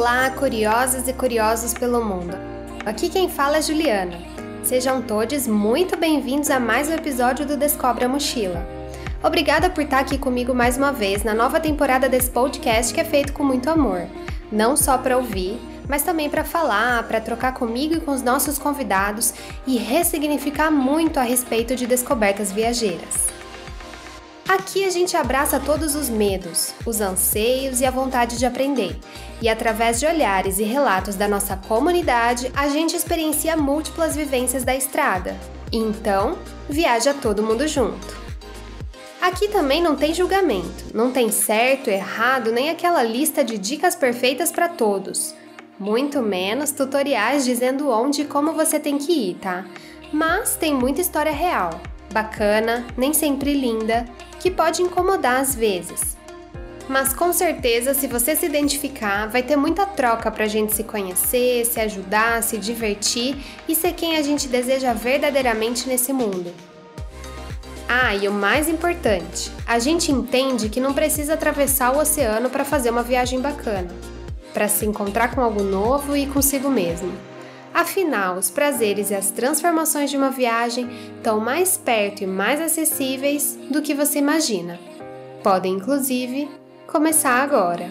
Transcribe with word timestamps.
Olá, 0.00 0.30
curiosas 0.30 1.06
e 1.08 1.12
curiosos 1.12 1.74
pelo 1.74 2.02
mundo. 2.02 2.34
Aqui 2.86 3.10
quem 3.10 3.28
fala 3.28 3.58
é 3.58 3.62
Juliana. 3.62 4.16
Sejam 4.62 5.02
todos 5.02 5.46
muito 5.46 5.94
bem-vindos 5.94 6.48
a 6.48 6.58
mais 6.58 6.88
um 6.88 6.94
episódio 6.94 7.44
do 7.44 7.54
Descobre 7.54 8.06
a 8.06 8.08
Mochila. 8.08 8.66
Obrigada 9.22 9.68
por 9.68 9.84
estar 9.84 9.98
aqui 9.98 10.16
comigo 10.16 10.54
mais 10.54 10.78
uma 10.78 10.90
vez 10.90 11.22
na 11.22 11.34
nova 11.34 11.60
temporada 11.60 12.08
desse 12.08 12.30
podcast 12.30 12.94
que 12.94 13.00
é 13.02 13.04
feito 13.04 13.34
com 13.34 13.44
muito 13.44 13.68
amor, 13.68 14.06
não 14.50 14.74
só 14.74 14.96
para 14.96 15.18
ouvir, 15.18 15.60
mas 15.86 16.02
também 16.02 16.30
para 16.30 16.44
falar, 16.44 17.02
para 17.02 17.20
trocar 17.20 17.52
comigo 17.52 17.92
e 17.92 18.00
com 18.00 18.12
os 18.12 18.22
nossos 18.22 18.58
convidados 18.58 19.34
e 19.66 19.76
ressignificar 19.76 20.70
muito 20.70 21.20
a 21.20 21.24
respeito 21.24 21.76
de 21.76 21.86
descobertas 21.86 22.50
viajeiras. 22.50 23.39
Aqui 24.50 24.84
a 24.84 24.90
gente 24.90 25.16
abraça 25.16 25.60
todos 25.60 25.94
os 25.94 26.08
medos, 26.08 26.74
os 26.84 27.00
anseios 27.00 27.80
e 27.80 27.86
a 27.86 27.90
vontade 27.92 28.36
de 28.36 28.44
aprender. 28.44 28.98
E 29.40 29.48
através 29.48 30.00
de 30.00 30.06
olhares 30.06 30.58
e 30.58 30.64
relatos 30.64 31.14
da 31.14 31.28
nossa 31.28 31.56
comunidade, 31.56 32.50
a 32.52 32.68
gente 32.68 32.96
experiencia 32.96 33.56
múltiplas 33.56 34.16
vivências 34.16 34.64
da 34.64 34.74
estrada. 34.74 35.36
Então, 35.72 36.36
viaja 36.68 37.14
todo 37.14 37.44
mundo 37.44 37.68
junto. 37.68 38.18
Aqui 39.22 39.46
também 39.46 39.80
não 39.80 39.94
tem 39.94 40.12
julgamento, 40.12 40.86
não 40.92 41.12
tem 41.12 41.30
certo, 41.30 41.88
errado, 41.88 42.50
nem 42.50 42.70
aquela 42.70 43.04
lista 43.04 43.44
de 43.44 43.56
dicas 43.56 43.94
perfeitas 43.94 44.50
para 44.50 44.68
todos. 44.68 45.32
Muito 45.78 46.20
menos 46.20 46.72
tutoriais 46.72 47.44
dizendo 47.44 47.88
onde 47.88 48.22
e 48.22 48.24
como 48.24 48.52
você 48.52 48.80
tem 48.80 48.98
que 48.98 49.12
ir, 49.12 49.34
tá? 49.36 49.64
Mas 50.12 50.56
tem 50.56 50.74
muita 50.74 51.00
história 51.00 51.30
real, 51.30 51.80
bacana, 52.12 52.86
nem 52.96 53.12
sempre 53.12 53.54
linda, 53.54 54.04
que 54.40 54.50
pode 54.50 54.82
incomodar 54.82 55.40
às 55.40 55.54
vezes. 55.54 56.16
Mas 56.88 57.12
com 57.12 57.32
certeza, 57.32 57.94
se 57.94 58.08
você 58.08 58.34
se 58.34 58.46
identificar, 58.46 59.28
vai 59.28 59.44
ter 59.44 59.54
muita 59.54 59.86
troca 59.86 60.28
para 60.28 60.44
a 60.44 60.48
gente 60.48 60.74
se 60.74 60.82
conhecer, 60.82 61.64
se 61.64 61.78
ajudar, 61.78 62.42
se 62.42 62.58
divertir 62.58 63.36
e 63.68 63.76
ser 63.76 63.92
quem 63.92 64.16
a 64.16 64.22
gente 64.22 64.48
deseja 64.48 64.92
verdadeiramente 64.92 65.88
nesse 65.88 66.12
mundo. 66.12 66.52
Ah, 67.88 68.14
e 68.14 68.26
o 68.26 68.32
mais 68.32 68.68
importante, 68.68 69.52
a 69.66 69.78
gente 69.78 70.10
entende 70.10 70.68
que 70.68 70.80
não 70.80 70.92
precisa 70.92 71.34
atravessar 71.34 71.92
o 71.92 71.98
oceano 71.98 72.50
para 72.50 72.64
fazer 72.64 72.90
uma 72.90 73.04
viagem 73.04 73.40
bacana, 73.40 73.88
para 74.52 74.66
se 74.66 74.84
encontrar 74.84 75.32
com 75.32 75.40
algo 75.40 75.62
novo 75.62 76.16
e 76.16 76.26
consigo 76.26 76.68
mesmo. 76.68 77.29
Afinal, 77.72 78.36
os 78.36 78.50
prazeres 78.50 79.10
e 79.10 79.14
as 79.14 79.30
transformações 79.30 80.10
de 80.10 80.16
uma 80.16 80.30
viagem 80.30 80.88
estão 81.16 81.40
mais 81.40 81.76
perto 81.76 82.22
e 82.22 82.26
mais 82.26 82.60
acessíveis 82.60 83.58
do 83.70 83.80
que 83.80 83.94
você 83.94 84.18
imagina. 84.18 84.78
Podem, 85.42 85.74
inclusive, 85.74 86.48
começar 86.86 87.42
agora. 87.42 87.90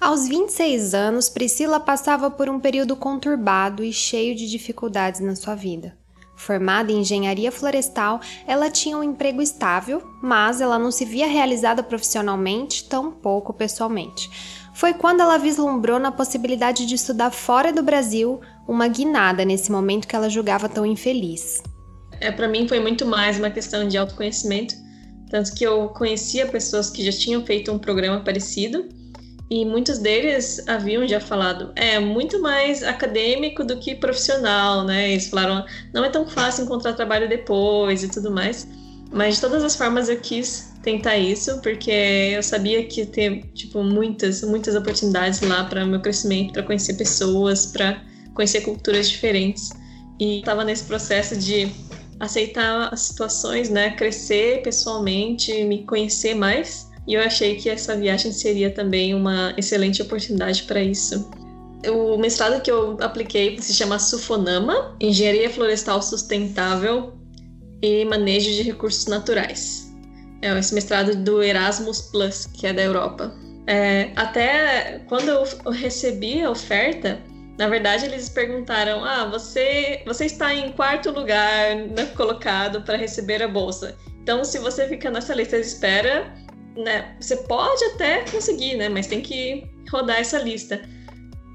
Aos 0.00 0.28
26 0.28 0.94
anos, 0.94 1.28
Priscila 1.28 1.80
passava 1.80 2.30
por 2.30 2.48
um 2.48 2.60
período 2.60 2.94
conturbado 2.94 3.82
e 3.82 3.92
cheio 3.92 4.34
de 4.34 4.48
dificuldades 4.48 5.20
na 5.20 5.34
sua 5.34 5.54
vida. 5.54 6.03
Formada 6.44 6.92
em 6.92 6.98
engenharia 6.98 7.50
florestal, 7.50 8.20
ela 8.46 8.70
tinha 8.70 8.98
um 8.98 9.02
emprego 9.02 9.40
estável, 9.40 10.02
mas 10.22 10.60
ela 10.60 10.78
não 10.78 10.90
se 10.90 11.02
via 11.02 11.26
realizada 11.26 11.82
profissionalmente, 11.82 12.84
tampouco 12.84 13.50
pessoalmente. 13.50 14.30
Foi 14.74 14.92
quando 14.92 15.20
ela 15.20 15.38
vislumbrou 15.38 15.98
na 15.98 16.12
possibilidade 16.12 16.84
de 16.84 16.96
estudar 16.96 17.30
fora 17.30 17.72
do 17.72 17.82
Brasil 17.82 18.42
uma 18.68 18.86
guinada 18.88 19.42
nesse 19.42 19.72
momento 19.72 20.06
que 20.06 20.14
ela 20.14 20.28
julgava 20.28 20.68
tão 20.68 20.84
infeliz. 20.84 21.62
É, 22.20 22.30
para 22.30 22.46
mim 22.46 22.68
foi 22.68 22.78
muito 22.78 23.06
mais 23.06 23.38
uma 23.38 23.48
questão 23.48 23.88
de 23.88 23.96
autoconhecimento, 23.96 24.74
tanto 25.30 25.54
que 25.54 25.64
eu 25.64 25.88
conhecia 25.88 26.46
pessoas 26.46 26.90
que 26.90 27.02
já 27.02 27.10
tinham 27.10 27.42
feito 27.46 27.72
um 27.72 27.78
programa 27.78 28.20
parecido 28.20 28.86
e 29.50 29.64
muitos 29.64 29.98
deles 29.98 30.66
haviam 30.66 31.06
já 31.06 31.20
falado, 31.20 31.70
é 31.76 31.98
muito 32.00 32.40
mais 32.40 32.82
acadêmico 32.82 33.62
do 33.62 33.78
que 33.78 33.94
profissional, 33.94 34.84
né? 34.84 35.12
Eles 35.12 35.28
falaram, 35.28 35.64
não 35.92 36.04
é 36.04 36.08
tão 36.08 36.26
fácil 36.26 36.64
encontrar 36.64 36.94
trabalho 36.94 37.28
depois 37.28 38.02
e 38.02 38.08
tudo 38.08 38.30
mais. 38.30 38.66
Mas 39.12 39.36
de 39.36 39.42
todas 39.42 39.62
as 39.62 39.76
formas 39.76 40.08
eu 40.08 40.18
quis 40.18 40.72
tentar 40.82 41.16
isso, 41.16 41.60
porque 41.60 41.90
eu 41.90 42.42
sabia 42.42 42.84
que 42.84 43.06
ter, 43.06 43.44
tipo, 43.54 43.82
muitas, 43.82 44.42
muitas 44.42 44.74
oportunidades 44.74 45.40
lá 45.40 45.64
para 45.64 45.86
meu 45.86 46.00
crescimento, 46.00 46.52
para 46.52 46.62
conhecer 46.62 46.94
pessoas, 46.94 47.66
para 47.66 48.02
conhecer 48.34 48.62
culturas 48.62 49.08
diferentes. 49.08 49.70
E 50.18 50.40
estava 50.40 50.64
nesse 50.64 50.84
processo 50.84 51.36
de 51.36 51.70
aceitar 52.18 52.92
as 52.92 53.02
situações, 53.02 53.68
né? 53.68 53.90
Crescer 53.90 54.62
pessoalmente, 54.62 55.64
me 55.64 55.84
conhecer 55.84 56.34
mais 56.34 56.88
e 57.06 57.14
eu 57.14 57.20
achei 57.20 57.56
que 57.56 57.68
essa 57.68 57.96
viagem 57.96 58.32
seria 58.32 58.70
também 58.70 59.14
uma 59.14 59.54
excelente 59.56 60.00
oportunidade 60.00 60.62
para 60.62 60.80
isso. 60.80 61.30
O 61.86 62.16
mestrado 62.16 62.62
que 62.62 62.70
eu 62.70 62.96
apliquei 63.00 63.60
se 63.60 63.74
chama 63.74 63.98
Sufonama, 63.98 64.96
Engenharia 64.98 65.50
Florestal 65.50 66.00
Sustentável 66.00 67.12
e 67.82 68.06
Manejo 68.06 68.50
de 68.50 68.62
Recursos 68.62 69.06
Naturais. 69.06 69.92
É 70.40 70.58
esse 70.58 70.74
mestrado 70.74 71.14
do 71.16 71.42
Erasmus 71.42 72.00
Plus, 72.10 72.46
que 72.46 72.66
é 72.66 72.72
da 72.72 72.82
Europa. 72.82 73.34
É, 73.66 74.10
até 74.16 75.00
quando 75.08 75.28
eu 75.28 75.44
recebi 75.72 76.42
a 76.42 76.50
oferta, 76.50 77.18
na 77.58 77.68
verdade 77.68 78.06
eles 78.06 78.28
perguntaram: 78.30 79.04
Ah, 79.04 79.26
você, 79.26 80.02
você 80.06 80.26
está 80.26 80.54
em 80.54 80.72
quarto 80.72 81.10
lugar 81.10 81.76
né, 81.76 82.06
colocado 82.16 82.82
para 82.82 82.96
receber 82.96 83.42
a 83.42 83.48
bolsa. 83.48 83.96
Então, 84.22 84.42
se 84.42 84.58
você 84.58 84.88
fica 84.88 85.10
nessa 85.10 85.34
lista 85.34 85.60
de 85.60 85.66
espera, 85.66 86.32
né, 86.76 87.16
você 87.20 87.36
pode 87.36 87.84
até 87.84 88.24
conseguir, 88.30 88.76
né, 88.76 88.88
mas 88.88 89.06
tem 89.06 89.20
que 89.20 89.66
rodar 89.90 90.18
essa 90.18 90.38
lista. 90.38 90.80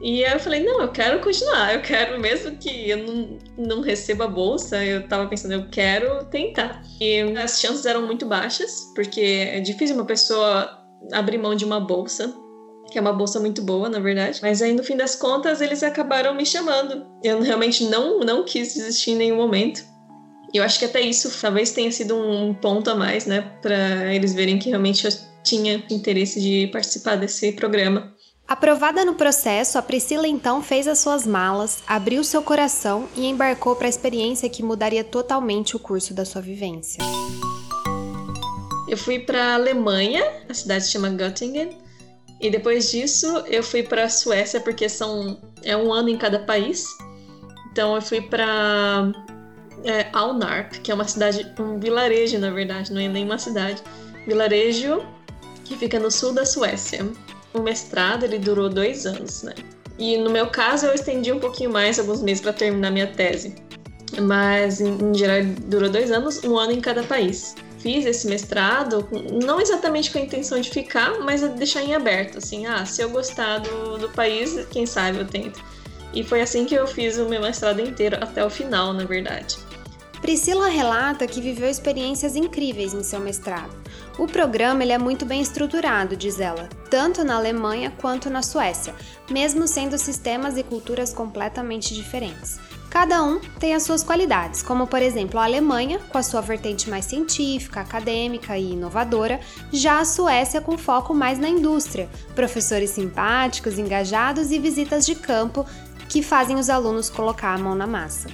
E 0.02 0.24
aí 0.24 0.32
eu 0.32 0.40
falei, 0.40 0.64
não, 0.64 0.82
eu 0.82 0.88
quero 0.88 1.20
continuar, 1.20 1.74
eu 1.74 1.82
quero, 1.82 2.20
mesmo 2.20 2.56
que 2.56 2.90
eu 2.90 2.98
não, 3.06 3.38
não 3.58 3.82
receba 3.82 4.26
a 4.26 4.30
bolsa, 4.30 4.84
eu 4.84 5.06
tava 5.08 5.28
pensando, 5.28 5.54
eu 5.54 5.68
quero 5.70 6.24
tentar. 6.26 6.82
E 7.02 7.20
as 7.38 7.60
chances 7.60 7.86
eram 7.86 8.04
muito 8.04 8.26
baixas, 8.26 8.92
porque 8.96 9.20
é 9.20 9.60
difícil 9.60 9.96
uma 9.96 10.06
pessoa 10.06 10.80
abrir 11.12 11.38
mão 11.38 11.54
de 11.54 11.66
uma 11.66 11.82
bolsa, 11.82 12.34
que 12.90 12.98
é 12.98 13.02
uma 13.02 13.12
bolsa 13.12 13.42
muito 13.42 13.62
boa, 13.62 13.90
na 13.90 14.00
verdade. 14.00 14.40
Mas 14.42 14.62
aí, 14.62 14.74
no 14.74 14.84
fim 14.84 14.96
das 14.96 15.16
contas, 15.16 15.60
eles 15.60 15.84
acabaram 15.84 16.34
me 16.34 16.46
chamando. 16.46 17.06
Eu 17.22 17.42
realmente 17.42 17.84
não, 17.86 18.22
não 18.22 18.44
quis 18.46 18.74
desistir 18.74 19.12
em 19.12 19.16
nenhum 19.16 19.38
momento. 19.38 19.84
E 20.54 20.58
eu 20.58 20.64
acho 20.64 20.80
que 20.80 20.86
até 20.86 21.02
isso 21.02 21.32
talvez 21.40 21.72
tenha 21.72 21.92
sido 21.92 22.16
um 22.16 22.54
ponto 22.54 22.90
a 22.90 22.96
mais, 22.96 23.26
né, 23.26 23.42
para 23.62 24.14
eles 24.14 24.34
verem 24.34 24.58
que 24.58 24.70
realmente 24.70 25.06
eu 25.06 25.12
tinha 25.44 25.84
interesse 25.90 26.42
de 26.42 26.68
participar 26.68 27.16
desse 27.16 27.52
programa. 27.52 28.14
Aprovada 28.48 29.06
no 29.06 29.14
processo, 29.14 29.78
a 29.78 29.82
Priscila 29.82 30.28
então 30.28 30.64
fez 30.64 30.88
as 30.88 30.98
suas 30.98 31.26
malas, 31.28 31.84
abriu 31.86 32.24
seu 32.24 32.42
coração 32.42 33.08
e 33.16 33.28
embarcou 33.28 33.76
para 33.76 33.86
a 33.86 33.90
experiência 33.90 34.50
que 34.50 34.64
mudaria 34.64 35.04
totalmente 35.04 35.76
o 35.76 35.80
curso 35.80 36.16
da 36.16 36.26
sua 36.26 36.42
vivência. 36.42 37.04
Eu 38.88 38.98
fui 38.98 39.20
para 39.20 39.52
a 39.52 39.54
Alemanha, 39.54 40.24
a 40.50 40.54
cidade 40.56 40.86
se 40.86 40.92
chama 40.92 41.10
Göttingen, 41.10 41.78
e 42.42 42.50
depois 42.50 42.90
disso 42.90 43.28
eu 43.46 43.62
fui 43.62 43.84
para 43.84 44.06
a 44.06 44.10
Suécia 44.10 44.60
porque 44.60 44.90
são 44.90 45.40
é 45.62 45.78
um 45.78 45.94
ano 45.94 46.10
em 46.10 46.18
cada 46.18 46.40
país. 46.40 46.86
Então 47.72 47.94
eu 47.96 48.02
fui 48.02 48.22
para 48.22 49.12
é, 49.84 50.08
Alnarp, 50.14 50.74
que 50.84 50.92
é 50.92 50.96
uma 50.96 51.08
cidade, 51.08 51.52
um 51.60 51.80
vilarejo, 51.80 52.38
na 52.38 52.50
verdade, 52.50 52.92
não 52.94 53.02
é 53.02 53.08
nem 53.08 53.26
uma 53.26 53.38
cidade. 53.38 53.82
Vilarejo 54.28 55.06
que 55.66 55.78
fica 55.78 56.00
no 56.00 56.10
sul 56.10 56.34
da 56.34 56.46
Suécia. 56.46 57.06
O 57.54 57.60
mestrado 57.60 58.24
ele 58.24 58.40
durou 58.40 58.70
dois 58.70 59.06
anos, 59.06 59.44
né? 59.44 59.54
E 59.98 60.18
no 60.18 60.30
meu 60.30 60.48
caso 60.48 60.86
eu 60.86 60.94
estendi 60.94 61.32
um 61.32 61.40
pouquinho 61.40 61.72
mais, 61.72 62.00
alguns 62.00 62.22
meses, 62.22 62.42
para 62.42 62.54
terminar 62.54 62.92
minha 62.92 63.08
tese. 63.08 63.56
Mas 64.22 64.82
em, 64.82 64.98
em 64.98 65.14
geral 65.14 65.44
durou 65.66 65.90
dois 65.90 66.12
anos, 66.12 66.44
um 66.44 66.58
ano 66.58 66.72
em 66.72 66.82
cada 66.82 67.04
país. 67.04 67.56
Fiz 67.80 68.06
esse 68.06 68.28
mestrado, 68.28 69.08
não 69.44 69.60
exatamente 69.62 70.12
com 70.12 70.18
a 70.18 70.22
intenção 70.22 70.60
de 70.60 70.70
ficar, 70.70 71.20
mas 71.20 71.42
deixar 71.42 71.82
em 71.82 71.96
aberto, 71.96 72.38
assim, 72.38 72.66
ah, 72.66 72.86
se 72.86 73.02
eu 73.02 73.10
gostar 73.10 73.60
do, 73.60 73.98
do 73.98 74.10
país, 74.10 74.66
quem 74.70 74.86
sabe 74.86 75.20
eu 75.20 75.26
tento. 75.26 75.62
E 76.14 76.24
foi 76.24 76.42
assim 76.42 76.66
que 76.66 76.76
eu 76.76 76.88
fiz 76.88 77.18
o 77.18 77.30
meu 77.30 77.42
mestrado 77.42 77.80
inteiro, 77.80 78.18
até 78.20 78.44
o 78.44 78.50
final, 78.50 78.92
na 78.92 79.06
verdade. 79.06 79.58
Priscila 80.22 80.68
relata 80.68 81.26
que 81.26 81.42
viveu 81.42 81.70
experiências 81.70 82.36
incríveis 82.36 82.94
em 82.94 83.04
seu 83.04 83.20
mestrado. 83.20 83.74
O 84.18 84.28
programa 84.28 84.84
ele 84.84 84.92
é 84.92 84.98
muito 84.98 85.26
bem 85.26 85.42
estruturado, 85.42 86.16
diz 86.16 86.40
ela, 86.40 86.68
tanto 86.90 87.24
na 87.24 87.36
Alemanha 87.36 87.94
quanto 88.00 88.30
na 88.30 88.42
Suécia, 88.42 88.94
mesmo 89.30 89.68
sendo 89.68 89.98
sistemas 89.98 90.58
e 90.58 90.64
culturas 90.64 91.14
completamente 91.14 91.94
diferentes. 91.94 92.60
Cada 92.90 93.24
um 93.24 93.40
tem 93.60 93.76
as 93.76 93.84
suas 93.84 94.04
qualidades, 94.04 94.64
como 94.64 94.88
por 94.88 95.02
exemplo 95.02 95.40
a 95.40 95.46
Alemanha, 95.46 96.00
com 96.10 96.18
a 96.18 96.24
sua 96.24 96.42
vertente 96.42 96.90
mais 96.90 97.06
científica, 97.06 97.82
acadêmica 97.82 98.58
e 98.58 98.74
inovadora, 98.74 99.40
já 99.72 100.00
a 100.00 100.06
Suécia 100.06 100.60
com 100.60 100.78
foco 100.78 101.14
mais 101.14 101.40
na 101.40 101.48
indústria, 101.48 102.10
professores 102.36 102.90
simpáticos, 102.90 103.78
engajados 103.78 104.52
e 104.52 104.60
visitas 104.60 105.06
de 105.06 105.16
campo 105.16 105.66
que 106.10 106.24
fazem 106.24 106.58
os 106.58 106.70
alunos 106.70 107.10
colocar 107.10 107.54
a 107.54 107.58
mão 107.58 107.76
na 107.76 107.86
massa. 107.86 108.28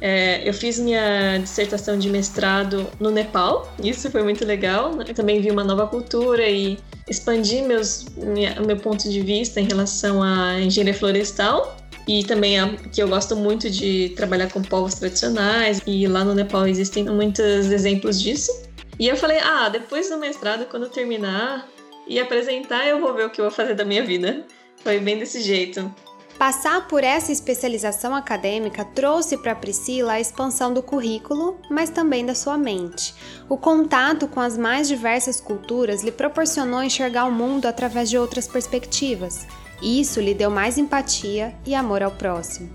É, 0.00 0.46
eu 0.46 0.52
fiz 0.52 0.78
minha 0.78 1.38
dissertação 1.38 1.98
de 1.98 2.10
mestrado 2.10 2.86
no 3.00 3.10
Nepal, 3.10 3.72
isso 3.82 4.10
foi 4.10 4.22
muito 4.22 4.44
legal. 4.44 4.94
Né? 4.94 5.04
Eu 5.08 5.14
também 5.14 5.40
vi 5.40 5.50
uma 5.50 5.64
nova 5.64 5.86
cultura 5.86 6.46
e 6.46 6.78
expandi 7.08 7.62
meus, 7.62 8.06
minha, 8.16 8.60
meu 8.60 8.76
ponto 8.76 9.08
de 9.08 9.20
vista 9.20 9.60
em 9.60 9.64
relação 9.64 10.22
à 10.22 10.60
engenharia 10.60 10.94
florestal 10.94 11.76
e 12.06 12.24
também 12.24 12.58
a, 12.58 12.68
que 12.92 13.02
eu 13.02 13.08
gosto 13.08 13.34
muito 13.34 13.70
de 13.70 14.12
trabalhar 14.16 14.50
com 14.50 14.62
povos 14.62 14.94
tradicionais 14.94 15.80
e 15.86 16.06
lá 16.06 16.24
no 16.24 16.34
Nepal 16.34 16.66
existem 16.66 17.04
muitos 17.04 17.70
exemplos 17.70 18.20
disso. 18.20 18.52
E 18.98 19.08
eu 19.08 19.16
falei, 19.16 19.38
ah, 19.38 19.68
depois 19.68 20.08
do 20.08 20.16
mestrado, 20.16 20.66
quando 20.66 20.84
eu 20.84 20.90
terminar 20.90 21.68
e 22.06 22.18
apresentar, 22.20 22.86
eu 22.86 23.00
vou 23.00 23.12
ver 23.12 23.26
o 23.26 23.30
que 23.30 23.40
eu 23.40 23.46
vou 23.46 23.52
fazer 23.52 23.74
da 23.74 23.84
minha 23.84 24.04
vida. 24.04 24.44
Foi 24.82 24.98
bem 24.98 25.18
desse 25.18 25.42
jeito. 25.42 25.92
Passar 26.38 26.86
por 26.86 27.02
essa 27.02 27.32
especialização 27.32 28.14
acadêmica 28.14 28.84
trouxe 28.84 29.38
para 29.38 29.54
Priscila 29.54 30.12
a 30.12 30.20
expansão 30.20 30.72
do 30.72 30.82
currículo, 30.82 31.58
mas 31.70 31.88
também 31.88 32.26
da 32.26 32.34
sua 32.34 32.58
mente. 32.58 33.14
O 33.48 33.56
contato 33.56 34.28
com 34.28 34.38
as 34.38 34.58
mais 34.58 34.86
diversas 34.86 35.40
culturas 35.40 36.02
lhe 36.02 36.12
proporcionou 36.12 36.82
enxergar 36.82 37.24
o 37.24 37.32
mundo 37.32 37.64
através 37.64 38.10
de 38.10 38.18
outras 38.18 38.46
perspectivas. 38.46 39.46
Isso 39.80 40.20
lhe 40.20 40.34
deu 40.34 40.50
mais 40.50 40.76
empatia 40.76 41.54
e 41.64 41.74
amor 41.74 42.02
ao 42.02 42.10
próximo. 42.10 42.68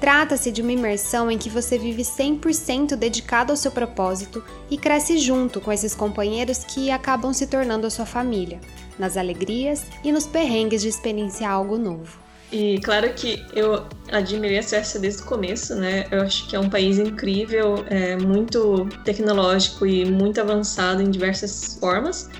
Trata-se 0.00 0.50
de 0.50 0.60
uma 0.60 0.72
imersão 0.72 1.30
em 1.30 1.38
que 1.38 1.48
você 1.48 1.78
vive 1.78 2.02
100% 2.02 2.96
dedicado 2.96 3.52
ao 3.52 3.56
seu 3.56 3.70
propósito 3.70 4.44
e 4.68 4.76
cresce 4.76 5.16
junto 5.18 5.60
com 5.60 5.72
esses 5.72 5.94
companheiros 5.94 6.64
que 6.64 6.90
acabam 6.90 7.32
se 7.32 7.46
tornando 7.46 7.86
a 7.86 7.90
sua 7.90 8.04
família, 8.04 8.60
nas 8.98 9.16
alegrias 9.16 9.84
e 10.02 10.10
nos 10.10 10.26
perrengues 10.26 10.82
de 10.82 10.88
experienciar 10.88 11.52
algo 11.52 11.78
novo. 11.78 12.25
E 12.52 12.78
claro 12.80 13.12
que 13.12 13.44
eu 13.54 13.84
admirei 14.12 14.58
a 14.58 14.62
Suécia 14.62 15.00
desde 15.00 15.22
o 15.22 15.26
começo, 15.26 15.74
né? 15.74 16.06
Eu 16.10 16.22
acho 16.22 16.46
que 16.48 16.54
é 16.54 16.60
um 16.60 16.70
país 16.70 16.98
incrível, 16.98 17.84
é 17.88 18.16
muito 18.16 18.88
tecnológico 19.04 19.86
e 19.86 20.04
muito 20.04 20.40
avançado 20.40 21.02
em 21.02 21.10
diversas 21.10 21.76
formas. 21.80 22.30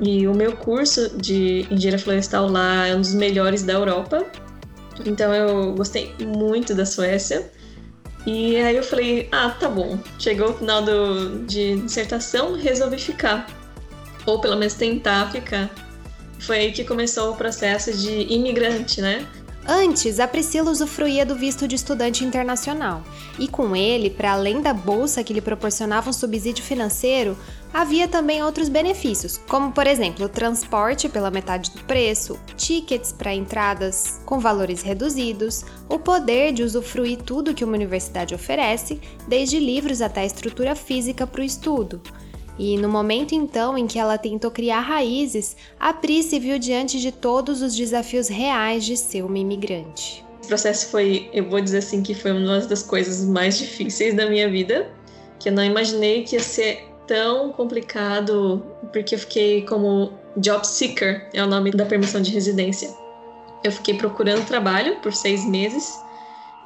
E 0.00 0.26
o 0.26 0.34
meu 0.34 0.56
curso 0.56 1.16
de 1.16 1.66
engenharia 1.70 1.98
florestal 1.98 2.48
lá 2.48 2.86
é 2.86 2.94
um 2.94 3.00
dos 3.00 3.14
melhores 3.14 3.62
da 3.62 3.74
Europa. 3.74 4.26
Então 5.04 5.32
eu 5.32 5.74
gostei 5.74 6.14
muito 6.20 6.74
da 6.74 6.84
Suécia. 6.84 7.50
E 8.26 8.56
aí 8.56 8.76
eu 8.76 8.82
falei, 8.82 9.28
ah, 9.30 9.50
tá 9.50 9.68
bom. 9.68 9.96
Chegou 10.18 10.50
o 10.50 10.54
final 10.54 10.82
do, 10.82 11.44
de 11.46 11.76
dissertação, 11.82 12.54
resolvi 12.54 12.98
ficar. 12.98 13.46
Ou 14.26 14.40
pelo 14.40 14.56
menos 14.56 14.74
tentar 14.74 15.30
ficar. 15.30 15.70
Foi 16.40 16.58
aí 16.58 16.72
que 16.72 16.84
começou 16.84 17.32
o 17.32 17.36
processo 17.36 17.92
de 17.92 18.32
imigrante, 18.32 19.00
né? 19.00 19.26
Antes, 19.68 20.20
a 20.20 20.28
Priscila 20.28 20.70
usufruía 20.70 21.26
do 21.26 21.34
visto 21.34 21.66
de 21.66 21.74
estudante 21.74 22.24
internacional, 22.24 23.02
e 23.36 23.48
com 23.48 23.74
ele, 23.74 24.08
para 24.08 24.30
além 24.30 24.62
da 24.62 24.72
bolsa 24.72 25.24
que 25.24 25.32
lhe 25.32 25.40
proporcionava 25.40 26.08
um 26.08 26.12
subsídio 26.12 26.62
financeiro, 26.62 27.36
havia 27.74 28.06
também 28.06 28.44
outros 28.44 28.68
benefícios, 28.68 29.40
como 29.48 29.72
por 29.72 29.84
exemplo, 29.88 30.28
transporte 30.28 31.08
pela 31.08 31.32
metade 31.32 31.72
do 31.72 31.82
preço, 31.82 32.38
tickets 32.56 33.12
para 33.12 33.34
entradas 33.34 34.20
com 34.24 34.38
valores 34.38 34.82
reduzidos, 34.82 35.64
o 35.88 35.98
poder 35.98 36.52
de 36.52 36.62
usufruir 36.62 37.18
tudo 37.18 37.52
que 37.52 37.64
uma 37.64 37.74
universidade 37.74 38.36
oferece, 38.36 39.00
desde 39.26 39.58
livros 39.58 40.00
até 40.00 40.20
a 40.20 40.26
estrutura 40.26 40.76
física 40.76 41.26
para 41.26 41.40
o 41.40 41.44
estudo. 41.44 42.00
E 42.58 42.76
no 42.78 42.88
momento 42.88 43.34
então 43.34 43.76
em 43.76 43.86
que 43.86 43.98
ela 43.98 44.16
tentou 44.16 44.50
criar 44.50 44.80
raízes, 44.80 45.56
a 45.78 45.92
Pri 45.92 46.22
se 46.22 46.38
viu 46.38 46.58
diante 46.58 47.00
de 47.00 47.12
todos 47.12 47.60
os 47.60 47.74
desafios 47.74 48.28
reais 48.28 48.84
de 48.84 48.96
ser 48.96 49.24
uma 49.24 49.38
imigrante. 49.38 50.24
O 50.44 50.46
processo 50.46 50.88
foi, 50.88 51.28
eu 51.32 51.48
vou 51.48 51.60
dizer 51.60 51.78
assim, 51.78 52.02
que 52.02 52.14
foi 52.14 52.32
uma 52.32 52.60
das 52.60 52.82
coisas 52.82 53.24
mais 53.26 53.58
difíceis 53.58 54.14
da 54.14 54.28
minha 54.28 54.48
vida, 54.48 54.88
que 55.38 55.48
eu 55.48 55.52
não 55.52 55.64
imaginei 55.64 56.22
que 56.22 56.36
ia 56.36 56.42
ser 56.42 56.88
tão 57.06 57.52
complicado, 57.52 58.64
porque 58.92 59.14
eu 59.14 59.18
fiquei 59.18 59.62
como 59.62 60.12
job 60.36 60.66
seeker, 60.66 61.28
é 61.32 61.42
o 61.42 61.46
nome 61.46 61.70
da 61.70 61.84
permissão 61.84 62.22
de 62.22 62.30
residência. 62.30 62.88
Eu 63.64 63.72
fiquei 63.72 63.94
procurando 63.94 64.46
trabalho 64.46 64.96
por 65.00 65.12
seis 65.12 65.44
meses 65.44 65.98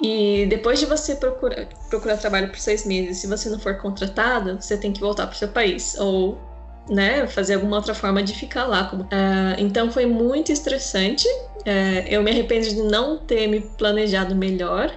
e 0.02 0.46
depois 0.46 0.78
de 0.78 0.86
você 0.86 1.14
procurar, 1.14 1.66
procurar 1.88 2.16
trabalho 2.16 2.48
por 2.48 2.58
seis 2.58 2.86
meses, 2.86 3.18
se 3.18 3.26
você 3.26 3.50
não 3.50 3.58
for 3.58 3.76
contratado, 3.76 4.60
você 4.60 4.76
tem 4.76 4.92
que 4.92 5.00
voltar 5.00 5.26
para 5.26 5.34
o 5.34 5.38
seu 5.38 5.48
país. 5.48 5.96
Ou 5.98 6.38
né, 6.88 7.26
fazer 7.26 7.54
alguma 7.54 7.76
outra 7.76 7.94
forma 7.94 8.22
de 8.22 8.34
ficar 8.34 8.66
lá. 8.66 8.90
Uh, 8.92 9.06
então 9.58 9.90
foi 9.92 10.06
muito 10.06 10.50
estressante. 10.50 11.28
Uh, 11.58 12.06
eu 12.08 12.22
me 12.22 12.30
arrependo 12.30 12.68
de 12.68 12.82
não 12.82 13.18
ter 13.18 13.46
me 13.46 13.60
planejado 13.60 14.34
melhor. 14.34 14.90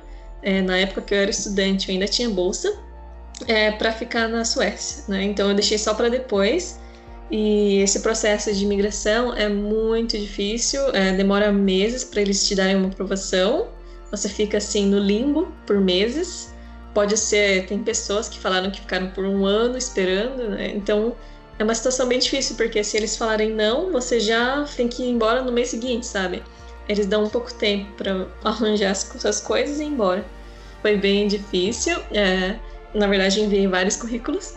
Uh, 0.44 0.64
na 0.64 0.78
época 0.78 1.02
que 1.02 1.14
eu 1.14 1.20
era 1.20 1.30
estudante, 1.30 1.90
eu 1.90 1.94
ainda 1.94 2.08
tinha 2.08 2.30
bolsa 2.30 2.72
para 3.78 3.92
ficar 3.92 4.30
na 4.30 4.46
Suécia. 4.46 5.04
Né? 5.08 5.24
Então 5.24 5.50
eu 5.50 5.56
deixei 5.56 5.78
só 5.78 5.94
para 5.94 6.10
depois. 6.10 6.80
E 7.30 7.80
esse 7.80 8.00
processo 8.02 8.54
de 8.54 8.64
imigração 8.64 9.34
é 9.34 9.50
muito 9.50 10.18
difícil, 10.18 10.80
demora 11.18 11.52
meses 11.52 12.04
para 12.04 12.22
eles 12.22 12.48
te 12.48 12.54
darem 12.54 12.76
uma 12.76 12.90
aprovação. 12.90 13.70
Você 14.14 14.30
fica 14.30 14.60
assim 14.60 14.86
no 14.86 15.00
limbo 15.00 15.52
por 15.66 15.82
meses. 15.82 16.54
Pode 16.94 17.18
ser, 17.18 17.66
tem 17.66 17.80
pessoas 17.80 18.30
que 18.30 18.38
falaram 18.38 18.70
que 18.70 18.80
ficaram 18.80 19.10
por 19.10 19.26
um 19.26 19.44
ano 19.44 19.76
esperando, 19.76 20.50
né? 20.50 20.72
Então 20.76 21.16
é 21.58 21.64
uma 21.64 21.74
situação 21.74 22.08
bem 22.08 22.20
difícil, 22.20 22.56
porque 22.56 22.84
se 22.84 22.96
eles 22.96 23.18
falarem 23.18 23.50
não, 23.50 23.92
você 23.92 24.20
já 24.20 24.64
tem 24.78 24.88
que 24.88 25.02
ir 25.02 25.10
embora 25.10 25.42
no 25.42 25.52
mês 25.52 25.70
seguinte, 25.70 26.06
sabe? 26.06 26.44
Eles 26.88 27.08
dão 27.08 27.24
um 27.24 27.30
pouco 27.30 27.52
tempo 27.56 27.92
para 27.94 28.28
arranjar 28.46 28.92
as 28.92 29.00
suas 29.00 29.42
coisas 29.42 29.80
e 29.80 29.84
ir 29.84 29.88
embora. 29.88 30.24
Foi 30.84 30.96
bem 30.96 31.28
difícil. 31.28 31.98
É, 32.12 32.60
na 32.94 33.08
verdade, 33.08 33.42
enviei 33.42 33.66
vários 33.66 33.96
currículos 33.96 34.54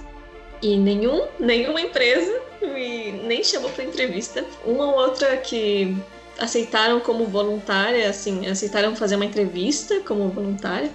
e 0.60 0.76
nenhum, 0.76 1.28
nenhuma 1.40 1.80
empresa 1.80 2.42
me 2.60 3.12
nem 3.12 3.42
chamou 3.42 3.70
para 3.70 3.84
entrevista. 3.84 4.44
Uma 4.66 4.84
ou 4.84 4.96
outra 4.96 5.34
que 5.38 5.96
aceitaram 6.38 7.00
como 7.00 7.26
voluntária, 7.26 8.08
assim, 8.08 8.46
aceitaram 8.46 8.94
fazer 8.94 9.16
uma 9.16 9.24
entrevista 9.24 10.00
como 10.00 10.28
voluntária. 10.28 10.90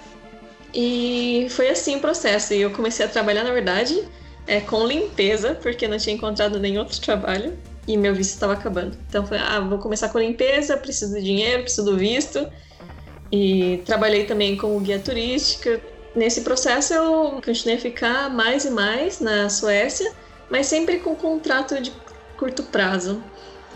E 0.74 1.46
foi 1.50 1.68
assim 1.68 1.96
o 1.96 2.00
processo. 2.00 2.54
E 2.54 2.60
eu 2.60 2.70
comecei 2.70 3.04
a 3.04 3.08
trabalhar, 3.08 3.44
na 3.44 3.52
verdade, 3.52 4.02
é, 4.46 4.60
com 4.60 4.86
limpeza, 4.86 5.54
porque 5.62 5.86
não 5.86 5.98
tinha 5.98 6.14
encontrado 6.14 6.58
nenhum 6.58 6.80
outro 6.80 7.00
trabalho 7.00 7.56
e 7.86 7.96
meu 7.96 8.14
visto 8.14 8.34
estava 8.34 8.52
acabando. 8.54 8.96
Então 9.08 9.26
foi, 9.26 9.38
ah, 9.38 9.60
vou 9.60 9.78
começar 9.78 10.08
com 10.08 10.18
limpeza, 10.18 10.76
preciso 10.76 11.14
de 11.14 11.22
dinheiro, 11.22 11.62
preciso 11.62 11.84
do 11.84 11.96
visto. 11.96 12.46
E 13.30 13.82
trabalhei 13.84 14.24
também 14.24 14.56
como 14.56 14.78
guia 14.80 14.98
turística. 14.98 15.80
Nesse 16.14 16.42
processo 16.42 16.92
eu 16.92 17.40
continuei 17.44 17.78
a 17.78 17.80
ficar 17.80 18.30
mais 18.30 18.64
e 18.64 18.70
mais 18.70 19.20
na 19.20 19.48
Suécia, 19.48 20.12
mas 20.50 20.66
sempre 20.66 20.98
com 20.98 21.14
contrato 21.14 21.80
de 21.80 21.92
curto 22.36 22.62
prazo. 22.64 23.22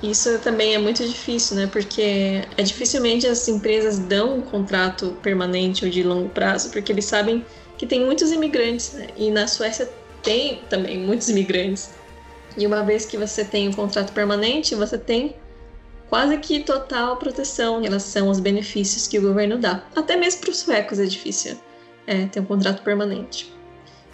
Isso 0.03 0.39
também 0.41 0.75
é 0.75 0.79
muito 0.79 1.07
difícil, 1.07 1.57
né? 1.57 1.67
Porque 1.67 2.43
é 2.57 2.63
dificilmente 2.63 3.27
as 3.27 3.49
empresas 3.49 3.99
dão 3.99 4.39
um 4.39 4.43
contrato 4.43 5.17
permanente 5.23 5.85
ou 5.85 5.91
de 5.91 6.03
longo 6.03 6.29
prazo, 6.29 6.71
porque 6.71 6.93
eles 6.93 7.07
sabem 7.07 7.45
que 7.79 7.87
tem 7.87 8.05
muitos 8.05 8.31
imigrantes, 8.31 8.93
né? 8.93 9.09
E 9.17 9.31
na 9.31 9.47
Suécia 9.47 9.89
tem 10.23 10.61
também 10.69 10.99
muitos 10.99 11.29
imigrantes. 11.29 11.91
E 12.57 12.67
uma 12.67 12.83
vez 12.83 13.07
que 13.07 13.17
você 13.17 13.45
tem 13.45 13.69
um 13.69 13.73
contrato 13.73 14.13
permanente, 14.13 14.75
você 14.75 14.99
tem 14.99 15.37
quase 16.09 16.37
que 16.39 16.61
total 16.61 17.17
proteção 17.17 17.81
em 17.81 17.85
relação 17.85 18.29
aos 18.29 18.41
benefícios 18.41 19.07
que 19.07 19.19
o 19.19 19.23
governo 19.23 19.59
dá. 19.59 19.85
Até 19.95 20.17
mesmo 20.17 20.43
para 20.43 20.51
os 20.51 20.59
suecos 20.59 20.99
é 20.99 21.05
difícil 21.05 21.57
é, 22.07 22.27
ter 22.27 22.41
um 22.41 22.45
contrato 22.45 22.83
permanente. 22.83 23.56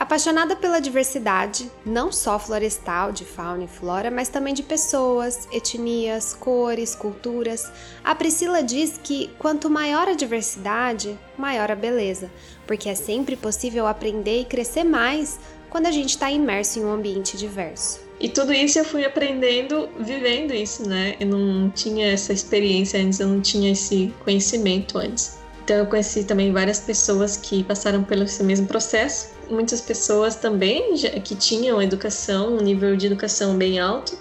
Apaixonada 0.03 0.57
pela 0.57 0.81
diversidade, 0.81 1.71
não 1.87 2.11
só 2.11 2.37
florestal, 2.37 3.13
de 3.13 3.25
fauna 3.25 3.63
e 3.63 3.69
flora, 3.69 4.11
mas 4.11 4.29
também 4.29 4.53
de 4.53 4.61
pessoas, 4.61 5.47
etnias, 5.53 6.35
cores, 6.35 6.93
culturas, 6.93 7.71
a 8.03 8.13
Priscila 8.13 8.65
diz 8.65 8.99
que 9.01 9.31
quanto 9.39 9.71
maior 9.71 10.09
a 10.09 10.15
diversidade, 10.15 11.17
maior 11.39 11.71
a 11.71 11.77
beleza, 11.77 12.29
porque 12.67 12.89
é 12.89 12.97
sempre 12.97 13.37
possível 13.37 13.87
aprender 13.87 14.41
e 14.41 14.45
crescer 14.45 14.83
mais 14.83 15.39
quando 15.71 15.87
a 15.87 15.93
gente 15.93 16.11
está 16.11 16.29
imerso 16.33 16.81
em 16.81 16.85
um 16.85 16.93
ambiente 16.93 17.37
diverso. 17.37 18.01
E 18.19 18.29
tudo 18.29 18.53
isso 18.53 18.81
eu 18.81 18.85
fui 18.85 19.05
aprendendo 19.05 19.89
vivendo 20.01 20.53
isso, 20.53 20.85
né? 20.89 21.15
Eu 21.21 21.29
não 21.29 21.71
tinha 21.71 22.09
essa 22.09 22.33
experiência 22.33 23.01
antes, 23.01 23.21
eu 23.21 23.29
não 23.29 23.41
tinha 23.41 23.71
esse 23.71 24.13
conhecimento 24.25 24.99
antes. 24.99 25.42
Então 25.64 25.76
eu 25.76 25.87
conheci 25.87 26.25
também 26.25 26.52
várias 26.52 26.81
pessoas 26.81 27.37
que 27.37 27.62
passaram 27.62 28.02
pelo 28.02 28.25
esse 28.25 28.42
mesmo 28.42 28.66
processo 28.66 29.33
muitas 29.52 29.81
pessoas 29.81 30.35
também 30.35 30.95
que 31.23 31.37
tinham 31.37 31.81
educação, 31.81 32.57
um 32.57 32.61
nível 32.61 32.97
de 32.97 33.07
educação 33.07 33.57
bem 33.57 33.78
alto, 33.78 34.19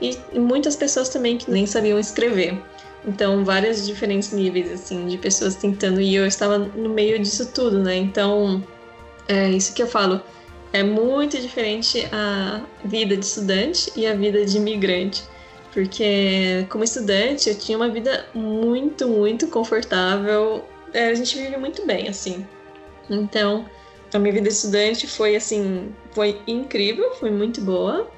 e 0.00 0.18
muitas 0.38 0.74
pessoas 0.74 1.08
também 1.08 1.36
que 1.36 1.50
nem 1.50 1.66
sabiam 1.66 1.98
escrever. 1.98 2.60
Então, 3.06 3.44
vários 3.44 3.86
diferentes 3.86 4.32
níveis, 4.32 4.70
assim, 4.72 5.06
de 5.06 5.18
pessoas 5.18 5.54
tentando, 5.54 6.00
e 6.00 6.14
eu 6.14 6.26
estava 6.26 6.58
no 6.58 6.88
meio 6.88 7.18
disso 7.18 7.52
tudo, 7.52 7.78
né? 7.80 7.96
Então, 7.96 8.62
é 9.28 9.50
isso 9.50 9.74
que 9.74 9.82
eu 9.82 9.86
falo. 9.86 10.20
É 10.72 10.82
muito 10.82 11.38
diferente 11.38 12.08
a 12.10 12.62
vida 12.84 13.16
de 13.16 13.24
estudante 13.24 13.92
e 13.94 14.06
a 14.06 14.14
vida 14.14 14.44
de 14.44 14.56
imigrante. 14.56 15.22
Porque, 15.72 16.66
como 16.68 16.84
estudante, 16.84 17.48
eu 17.48 17.58
tinha 17.58 17.76
uma 17.76 17.88
vida 17.88 18.26
muito, 18.34 19.08
muito 19.08 19.48
confortável. 19.48 20.64
É, 20.92 21.08
a 21.08 21.14
gente 21.14 21.36
vive 21.36 21.56
muito 21.56 21.86
bem, 21.86 22.08
assim. 22.08 22.46
Então, 23.10 23.66
A 24.14 24.18
minha 24.18 24.34
vida 24.34 24.48
estudante 24.48 25.06
foi 25.06 25.34
assim, 25.36 25.94
foi 26.12 26.40
incrível, 26.46 27.14
foi 27.14 27.30
muito 27.30 27.60
boa. 27.62 28.10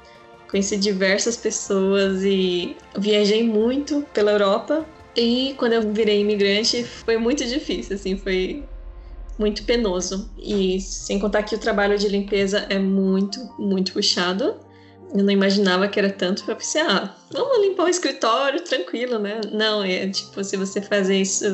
Conheci 0.49 0.77
diversas 0.77 1.37
pessoas 1.37 2.21
e 2.23 2.75
viajei 2.97 3.47
muito 3.47 4.05
pela 4.13 4.31
Europa. 4.31 4.85
E 5.15 5.55
quando 5.57 5.73
eu 5.73 5.93
virei 5.93 6.19
imigrante, 6.19 6.83
foi 6.83 7.17
muito 7.17 7.45
difícil, 7.45 7.95
assim, 7.95 8.17
foi 8.17 8.63
muito 9.39 9.63
penoso. 9.63 10.29
E 10.37 10.81
sem 10.81 11.17
contar 11.17 11.43
que 11.43 11.55
o 11.55 11.57
trabalho 11.57 11.97
de 11.97 12.09
limpeza 12.09 12.65
é 12.69 12.77
muito, 12.77 13.39
muito 13.57 13.93
puxado. 13.93 14.57
Eu 15.13 15.23
não 15.23 15.31
imaginava 15.31 15.87
que 15.87 15.97
era 15.97 16.09
tanto 16.11 16.43
pra 16.43 16.55
pensar, 16.55 16.85
ah, 16.89 17.15
vamos 17.31 17.65
limpar 17.65 17.85
o 17.85 17.89
escritório 17.89 18.61
tranquilo, 18.61 19.17
né? 19.17 19.39
Não, 19.49 19.81
é 19.81 20.07
tipo, 20.09 20.43
se 20.43 20.57
você 20.57 20.81
fazer 20.81 21.21
isso 21.21 21.45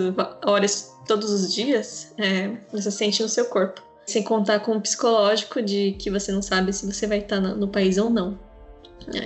horas 0.44 0.91
todos 1.08 1.32
os 1.32 1.54
dias, 1.54 2.14
é, 2.18 2.52
você 2.72 2.92
sente 2.92 3.22
no 3.22 3.30
seu 3.30 3.46
corpo. 3.46 3.82
Sem 4.06 4.24
contar 4.24 4.60
com 4.60 4.74
o 4.74 4.82
psicológico 4.82 5.62
de 5.62 5.96
que 6.00 6.10
você 6.10 6.32
não 6.32 6.42
sabe 6.42 6.74
se 6.74 6.86
você 6.86 7.08
vai 7.08 7.20
estar 7.20 7.40
no 7.40 7.68
país 7.68 7.98
ou 7.98 8.10
não. 8.10 8.38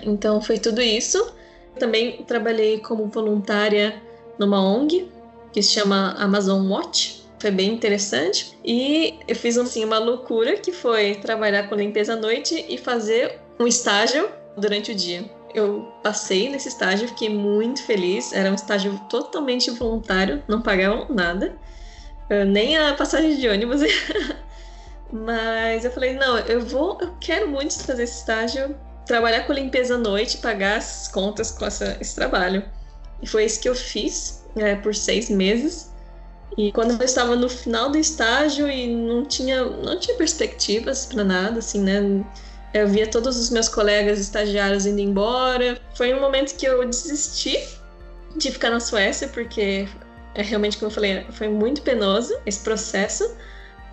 Então 0.03 0.41
foi 0.41 0.58
tudo 0.58 0.82
isso. 0.82 1.34
Também 1.79 2.24
trabalhei 2.24 2.79
como 2.79 3.08
voluntária 3.08 4.01
numa 4.38 4.62
ONG 4.62 5.10
que 5.51 5.62
se 5.62 5.72
chama 5.72 6.13
Amazon 6.17 6.70
Watch. 6.70 7.24
Foi 7.39 7.51
bem 7.51 7.74
interessante. 7.74 8.58
E 8.63 9.15
eu 9.27 9.36
fiz 9.36 9.58
assim, 9.58 9.84
uma 9.84 10.00
loucura 10.00 10.58
que 10.58 10.72
foi 10.72 11.15
trabalhar 11.15 11.70
com 11.70 11.75
limpeza 11.75 12.13
à 12.13 12.15
noite 12.15 12.65
e 12.67 12.77
fazer 12.77 13.39
um 13.60 13.67
estágio 13.67 14.29
durante 14.58 14.91
o 14.91 14.96
dia. 14.96 15.24
Eu 15.55 15.89
passei 16.03 16.50
nesse 16.50 16.67
estágio, 16.67 17.07
fiquei 17.07 17.29
muito 17.29 17.81
feliz. 17.81 18.33
Era 18.33 18.51
um 18.51 18.55
estágio 18.55 19.00
totalmente 19.09 19.71
voluntário, 19.71 20.43
não 20.50 20.62
pagavam 20.62 21.07
nada, 21.09 21.55
nem 22.47 22.77
a 22.77 22.93
passagem 22.93 23.38
de 23.38 23.47
ônibus. 23.47 23.79
Mas 25.09 25.85
eu 25.85 25.91
falei, 25.91 26.15
não, 26.15 26.38
eu 26.39 26.59
vou, 26.65 26.97
eu 27.00 27.15
quero 27.21 27.47
muito 27.47 27.79
fazer 27.79 28.03
esse 28.03 28.19
estágio, 28.19 28.75
trabalhar 29.05 29.47
com 29.47 29.53
limpeza 29.53 29.95
à 29.95 29.97
noite, 29.97 30.39
pagar 30.39 30.77
as 30.77 31.07
contas 31.07 31.51
com 31.51 31.65
essa, 31.65 31.97
esse 32.01 32.13
trabalho. 32.15 32.62
E 33.21 33.27
foi 33.27 33.45
isso 33.45 33.62
que 33.62 33.69
eu 33.69 33.75
fiz 33.75 34.43
é, 34.57 34.75
por 34.75 34.93
seis 34.93 35.29
meses. 35.29 35.93
E 36.57 36.71
quando 36.74 37.00
eu 37.00 37.05
estava 37.05 37.35
no 37.35 37.47
final 37.47 37.89
do 37.89 37.97
estágio 37.97 38.69
e 38.69 38.93
não 38.93 39.24
tinha, 39.24 39.63
não 39.63 39.97
tinha 39.97 40.17
perspectivas 40.17 41.05
para 41.05 41.24
nada, 41.24 41.59
assim, 41.59 41.81
né? 41.81 42.25
Eu 42.75 42.89
via 42.89 43.08
todos 43.08 43.38
os 43.38 43.50
meus 43.50 43.70
colegas 43.70 44.20
estagiários 44.20 44.86
indo 44.86 45.00
embora. 45.00 45.79
Foi 45.94 46.13
um 46.13 46.20
momento 46.20 46.58
que 46.58 46.65
eu 46.65 46.86
desisti 46.86 47.58
de 48.36 48.51
ficar 48.51 48.70
na 48.70 48.82
Suécia, 48.82 49.29
porque 49.29 49.88
é 50.34 50.41
realmente, 50.41 50.77
como 50.77 50.91
eu 50.91 50.94
falei, 50.94 51.25
foi 51.32 51.48
muito 51.48 51.82
penoso 51.82 52.38
esse 52.46 52.60
processo. 52.60 53.34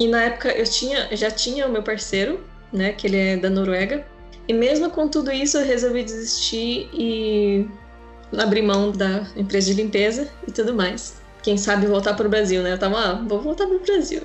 E 0.01 0.09
na 0.09 0.25
época 0.25 0.49
eu 0.49 0.65
tinha, 0.65 1.09
já 1.17 1.31
tinha 1.31 1.65
o 1.65 1.71
meu 1.71 1.85
parceiro, 1.85 2.41
né, 2.73 2.93
que 2.93 3.07
ele 3.07 3.19
é 3.19 3.37
da 3.37 3.49
Noruega. 3.49 4.05
E 4.49 4.53
mesmo 4.53 4.91
com 4.91 5.07
tudo 5.07 5.31
isso, 5.31 5.59
eu 5.59 5.65
resolvi 5.65 6.03
desistir 6.03 6.91
e 6.93 7.69
abrir 8.37 8.63
mão 8.63 8.91
da 8.91 9.29
empresa 9.37 9.73
de 9.73 9.81
limpeza 9.81 10.29
e 10.49 10.51
tudo 10.51 10.75
mais. 10.75 11.23
Quem 11.43 11.57
sabe 11.57 11.87
voltar 11.87 12.15
para 12.15 12.27
o 12.27 12.31
Brasil, 12.31 12.63
né? 12.63 12.73
Eu 12.73 12.79
tava, 12.79 12.99
ah, 12.99 13.15
vou 13.27 13.41
voltar 13.41 13.67
para 13.67 13.77
o 13.77 13.81
Brasil. 13.81 14.23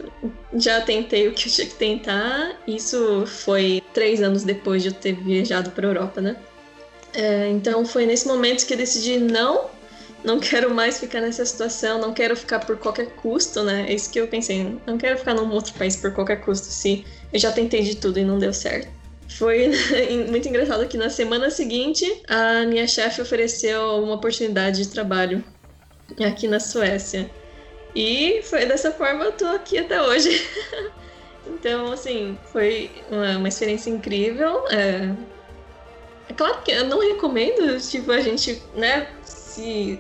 Já 0.54 0.82
tentei 0.82 1.28
o 1.28 1.34
que 1.34 1.48
eu 1.48 1.52
tinha 1.52 1.68
que 1.68 1.76
tentar. 1.76 2.56
Isso 2.68 3.26
foi 3.26 3.82
três 3.94 4.22
anos 4.22 4.44
depois 4.44 4.84
de 4.84 4.90
eu 4.90 4.94
ter 4.94 5.14
viajado 5.14 5.72
para 5.72 5.88
a 5.88 5.90
Europa, 5.90 6.22
né? 6.22 6.36
É, 7.14 7.48
então 7.50 7.84
foi 7.86 8.06
nesse 8.06 8.28
momento 8.28 8.66
que 8.66 8.74
eu 8.74 8.78
decidi 8.78 9.18
não, 9.18 9.66
não 10.24 10.40
quero 10.40 10.74
mais 10.74 11.00
ficar 11.00 11.22
nessa 11.22 11.46
situação, 11.46 12.00
não 12.00 12.14
quero 12.14 12.36
ficar 12.36 12.60
por 12.60 12.78
qualquer 12.78 13.08
custo, 13.16 13.64
né? 13.64 13.86
É 13.90 13.96
isso 13.96 14.12
que 14.12 14.20
eu 14.20 14.28
pensei. 14.28 14.78
Não 14.86 14.98
quero 14.98 15.18
ficar 15.18 15.34
num 15.34 15.52
outro 15.52 15.74
país 15.74 15.96
por 15.96 16.14
qualquer 16.14 16.42
custo, 16.42 16.68
se 16.68 17.06
eu 17.34 17.40
já 17.40 17.52
tentei 17.52 17.82
de 17.82 17.96
tudo 17.96 18.20
e 18.20 18.24
não 18.24 18.38
deu 18.38 18.54
certo. 18.54 18.90
Foi 19.30 19.72
muito 20.30 20.48
engraçado 20.48 20.88
que 20.88 20.98
na 20.98 21.10
semana 21.10 21.50
seguinte 21.50 22.06
a 22.28 22.66
minha 22.66 22.88
chefe 22.88 23.22
ofereceu 23.22 24.04
uma 24.04 24.16
oportunidade 24.16 24.84
de 24.84 24.90
trabalho 24.90 25.44
aqui 26.24 26.48
na 26.48 26.60
Suécia. 26.60 27.30
E 27.96 28.42
foi 28.44 28.66
dessa 28.66 28.92
forma 28.92 29.26
eu 29.26 29.32
tô 29.32 29.46
aqui 29.46 29.78
até 29.78 30.02
hoje. 30.02 30.46
então, 31.48 31.92
assim, 31.92 32.38
foi 32.52 32.92
uma, 33.10 33.38
uma 33.38 33.48
experiência 33.48 33.90
incrível. 33.90 34.68
É... 34.70 35.10
é... 36.30 36.34
claro 36.34 36.62
que 36.64 36.72
eu 36.72 36.86
não 36.86 37.00
recomendo, 37.00 37.80
tipo, 37.80 38.12
a 38.12 38.22
gente, 38.22 38.62
né, 38.76 39.08
se, 39.24 40.00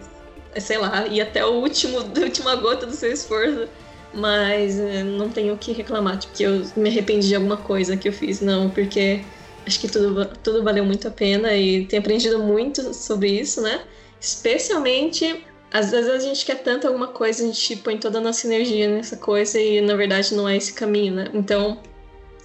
sei 0.59 0.77
lá, 0.77 1.07
ir 1.07 1.21
até 1.21 1.45
o 1.45 1.53
último, 1.53 1.99
a 1.99 2.03
última 2.21 2.55
gota 2.55 2.85
do 2.85 2.93
seu 2.93 3.11
esforço. 3.11 3.67
Mas 4.13 4.79
é, 4.79 5.03
não 5.03 5.29
tenho 5.29 5.53
o 5.53 5.57
que 5.57 5.73
reclamar, 5.73 6.17
tipo, 6.17 6.33
que 6.33 6.43
eu 6.43 6.65
me 6.75 6.89
arrependi 6.89 7.27
de 7.27 7.35
alguma 7.35 7.57
coisa 7.57 7.97
que 7.97 8.07
eu 8.07 8.13
fiz, 8.13 8.39
não, 8.39 8.69
porque 8.69 9.21
acho 9.65 9.79
que 9.79 9.87
tudo, 9.87 10.25
tudo 10.41 10.63
valeu 10.63 10.85
muito 10.85 11.07
a 11.07 11.11
pena 11.11 11.53
e 11.53 11.85
tenho 11.85 12.01
aprendido 12.01 12.39
muito 12.39 12.93
sobre 12.93 13.29
isso, 13.29 13.61
né? 13.61 13.81
Especialmente 14.19 15.45
às 15.71 15.91
vezes 15.91 16.09
a 16.09 16.19
gente 16.19 16.45
quer 16.45 16.63
tanto 16.63 16.87
alguma 16.87 17.07
coisa, 17.07 17.43
a 17.43 17.47
gente 17.47 17.75
põe 17.77 17.97
toda 17.97 18.19
a 18.19 18.21
nossa 18.21 18.47
energia 18.47 18.87
nessa 18.87 19.17
coisa 19.17 19.59
e 19.59 19.81
na 19.81 19.95
verdade 19.95 20.33
não 20.33 20.47
é 20.47 20.55
esse 20.55 20.73
caminho, 20.73 21.15
né? 21.15 21.31
Então, 21.33 21.79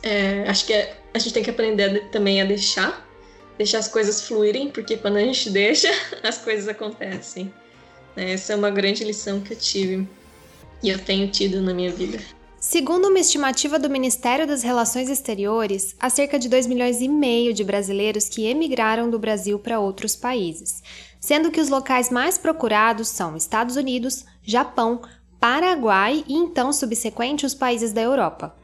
é, 0.03 0.45
acho 0.49 0.67
que 0.67 0.73
é, 0.73 0.97
a 1.15 1.19
gente 1.19 1.33
tem 1.33 1.43
que 1.43 1.51
aprender 1.51 2.09
também 2.11 2.41
a 2.41 2.45
deixar, 2.45 3.09
deixar 3.57 3.79
as 3.79 3.89
coisas 3.89 4.27
fluírem, 4.27 4.71
porque 4.71 4.97
quando 4.97 5.17
a 5.17 5.21
gente 5.21 5.49
deixa, 5.51 5.89
as 6.23 6.39
coisas 6.39 6.69
acontecem. 6.69 7.53
Né? 8.17 8.33
Essa 8.33 8.55
é 8.55 8.57
uma 8.57 8.71
grande 8.71 9.05
lição 9.05 9.41
que 9.41 9.53
eu 9.53 9.59
tive 9.59 10.07
e 10.83 10.91
eu 10.91 10.99
tenho 10.99 11.29
tido 11.29 11.61
na 11.61 11.73
minha 11.73 11.93
vida. 11.93 12.19
Segundo 12.59 13.09
uma 13.09 13.19
estimativa 13.19 13.77
do 13.77 13.91
Ministério 13.91 14.47
das 14.47 14.63
Relações 14.63 15.11
Exteriores, 15.11 15.97
há 15.99 16.09
cerca 16.09 16.39
de 16.39 16.49
2 16.49 16.69
milhões 16.69 17.01
e 17.01 17.09
meio 17.09 17.53
de 17.53 17.65
brasileiros 17.65 18.29
que 18.29 18.47
emigraram 18.47 19.11
do 19.11 19.19
Brasil 19.19 19.59
para 19.59 19.81
outros 19.81 20.15
países, 20.15 20.81
sendo 21.23 21.53
que 21.53 21.61
os 21.61 21.69
locais 21.69 22.11
mais 22.11 22.37
procurados 22.37 23.07
são 23.09 23.37
Estados 23.37 23.77
Unidos, 23.77 24.27
Japão, 24.43 25.01
Paraguai 25.39 26.25
e 26.27 26.35
então 26.35 26.73
subsequente 26.73 27.47
os 27.47 27.55
países 27.55 27.93
da 27.93 28.03
Europa. 28.03 28.55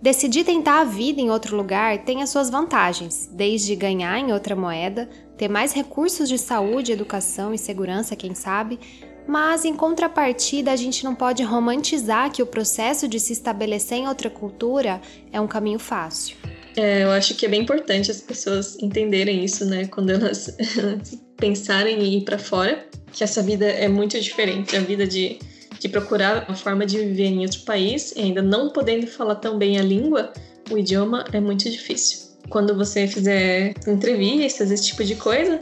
Decidir 0.00 0.44
tentar 0.44 0.80
a 0.80 0.84
vida 0.84 1.20
em 1.20 1.30
outro 1.30 1.56
lugar 1.56 1.98
tem 2.04 2.22
as 2.22 2.30
suas 2.30 2.48
vantagens, 2.48 3.28
desde 3.32 3.76
ganhar 3.76 4.18
em 4.18 4.32
outra 4.32 4.56
moeda, 4.56 5.08
ter 5.36 5.48
mais 5.48 5.72
recursos 5.74 6.28
de 6.28 6.38
saúde, 6.38 6.92
educação 6.92 7.52
e 7.52 7.58
segurança, 7.58 8.16
quem 8.16 8.34
sabe, 8.34 8.78
mas 9.26 9.66
em 9.66 9.74
contrapartida 9.74 10.72
a 10.72 10.76
gente 10.76 11.04
não 11.04 11.14
pode 11.14 11.42
romantizar 11.42 12.30
que 12.32 12.42
o 12.42 12.46
processo 12.46 13.06
de 13.06 13.20
se 13.20 13.34
estabelecer 13.34 13.98
em 13.98 14.08
outra 14.08 14.30
cultura 14.30 15.02
é 15.30 15.38
um 15.40 15.48
caminho 15.48 15.78
fácil. 15.78 16.36
É, 16.78 17.02
eu 17.02 17.10
acho 17.10 17.34
que 17.34 17.44
é 17.44 17.48
bem 17.48 17.62
importante 17.62 18.08
as 18.08 18.20
pessoas 18.20 18.80
entenderem 18.80 19.44
isso, 19.44 19.64
né? 19.64 19.88
Quando 19.88 20.10
elas 20.10 20.56
pensarem 21.36 21.98
em 21.98 22.18
ir 22.18 22.24
para 22.24 22.38
fora, 22.38 22.86
que 23.12 23.24
essa 23.24 23.42
vida 23.42 23.66
é 23.66 23.88
muito 23.88 24.18
diferente. 24.20 24.76
A 24.76 24.80
vida 24.80 25.04
de, 25.04 25.40
de 25.76 25.88
procurar 25.88 26.44
uma 26.48 26.56
forma 26.56 26.86
de 26.86 26.96
viver 26.98 27.24
em 27.24 27.40
outro 27.40 27.62
país 27.62 28.12
e 28.12 28.20
ainda 28.20 28.40
não 28.40 28.70
podendo 28.70 29.08
falar 29.08 29.34
tão 29.34 29.58
bem 29.58 29.76
a 29.76 29.82
língua, 29.82 30.32
o 30.70 30.78
idioma 30.78 31.24
é 31.32 31.40
muito 31.40 31.68
difícil. 31.68 32.28
Quando 32.48 32.76
você 32.76 33.08
fizer 33.08 33.74
entrevistas, 33.88 34.70
esse 34.70 34.84
tipo 34.84 35.02
de 35.02 35.16
coisa, 35.16 35.58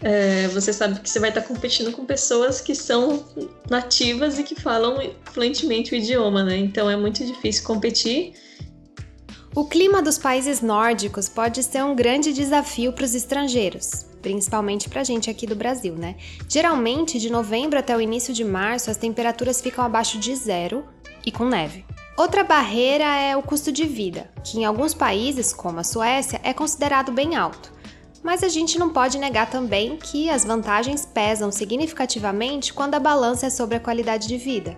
é, 0.00 0.48
você 0.48 0.72
sabe 0.72 1.00
que 1.00 1.10
você 1.10 1.20
vai 1.20 1.28
estar 1.28 1.42
competindo 1.42 1.92
com 1.92 2.06
pessoas 2.06 2.62
que 2.62 2.74
são 2.74 3.22
nativas 3.68 4.38
e 4.38 4.42
que 4.42 4.54
falam 4.54 4.96
fluentemente 5.34 5.92
o 5.92 5.96
idioma, 5.96 6.42
né? 6.42 6.56
Então 6.56 6.90
é 6.90 6.96
muito 6.96 7.22
difícil 7.26 7.62
competir. 7.62 8.32
O 9.56 9.64
clima 9.64 10.02
dos 10.02 10.18
países 10.18 10.60
nórdicos 10.60 11.30
pode 11.30 11.62
ser 11.62 11.82
um 11.82 11.96
grande 11.96 12.30
desafio 12.30 12.92
para 12.92 13.06
os 13.06 13.14
estrangeiros, 13.14 14.04
principalmente 14.20 14.86
para 14.86 15.00
a 15.00 15.04
gente 15.04 15.30
aqui 15.30 15.46
do 15.46 15.56
Brasil, 15.56 15.94
né? 15.94 16.16
Geralmente, 16.46 17.18
de 17.18 17.32
novembro 17.32 17.78
até 17.78 17.96
o 17.96 18.00
início 18.02 18.34
de 18.34 18.44
março, 18.44 18.90
as 18.90 18.98
temperaturas 18.98 19.62
ficam 19.62 19.82
abaixo 19.82 20.18
de 20.18 20.36
zero 20.36 20.84
e 21.24 21.32
com 21.32 21.46
neve. 21.46 21.86
Outra 22.18 22.44
barreira 22.44 23.06
é 23.18 23.34
o 23.34 23.42
custo 23.42 23.72
de 23.72 23.86
vida, 23.86 24.30
que 24.44 24.58
em 24.58 24.66
alguns 24.66 24.92
países, 24.92 25.54
como 25.54 25.80
a 25.80 25.84
Suécia, 25.84 26.38
é 26.44 26.52
considerado 26.52 27.10
bem 27.10 27.34
alto. 27.34 27.72
Mas 28.22 28.42
a 28.42 28.48
gente 28.48 28.78
não 28.78 28.90
pode 28.90 29.16
negar 29.16 29.48
também 29.48 29.96
que 29.96 30.28
as 30.28 30.44
vantagens 30.44 31.06
pesam 31.06 31.50
significativamente 31.50 32.74
quando 32.74 32.96
a 32.96 33.00
balança 33.00 33.46
é 33.46 33.50
sobre 33.50 33.76
a 33.78 33.80
qualidade 33.80 34.28
de 34.28 34.36
vida. 34.36 34.76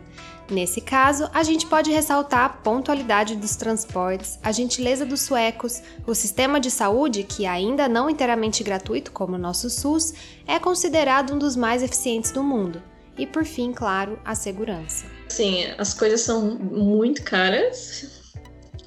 Nesse 0.51 0.81
caso, 0.81 1.29
a 1.35 1.43
gente 1.43 1.67
pode 1.67 1.91
ressaltar 1.91 2.45
a 2.45 2.49
pontualidade 2.49 3.37
dos 3.37 3.55
transportes, 3.55 4.39
a 4.43 4.51
gentileza 4.51 5.05
dos 5.05 5.21
suecos, 5.21 5.83
o 6.07 6.15
sistema 6.15 6.59
de 6.59 6.71
saúde, 6.71 7.23
que 7.23 7.47
ainda 7.47 7.89
não 7.89 8.09
inteiramente 8.09 8.65
gratuito 8.65 9.13
como 9.13 9.35
o 9.35 9.39
nosso 9.39 9.69
SUS, 9.69 10.15
é 10.47 10.59
considerado 10.59 11.35
um 11.35 11.39
dos 11.39 11.55
mais 11.55 11.83
eficientes 11.83 12.31
do 12.31 12.43
mundo. 12.43 12.83
E 13.19 13.27
por 13.27 13.45
fim, 13.45 13.73
claro, 13.73 14.19
a 14.25 14.35
segurança. 14.35 15.05
Sim, 15.29 15.67
as 15.77 15.93
coisas 15.93 16.23
são 16.23 16.55
muito 16.57 17.23
caras 17.23 18.33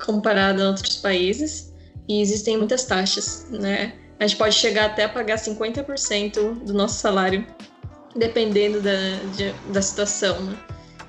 comparado 0.04 0.64
a 0.64 0.68
outros 0.70 0.98
países 0.98 1.72
e 2.08 2.22
existem 2.22 2.58
muitas 2.58 2.86
taxas, 2.86 3.46
né? 3.52 3.94
a 4.22 4.28
gente 4.28 4.38
pode 4.38 4.54
chegar 4.54 4.86
até 4.86 5.06
a 5.06 5.10
pagar 5.10 5.38
50% 5.38 6.64
do 6.64 6.74
nosso 6.76 7.00
salário, 7.00 7.44
dependendo 8.16 8.80
da, 8.80 9.16
de, 9.36 9.52
da 9.74 9.82
situação. 9.82 10.40
Né? 10.44 10.58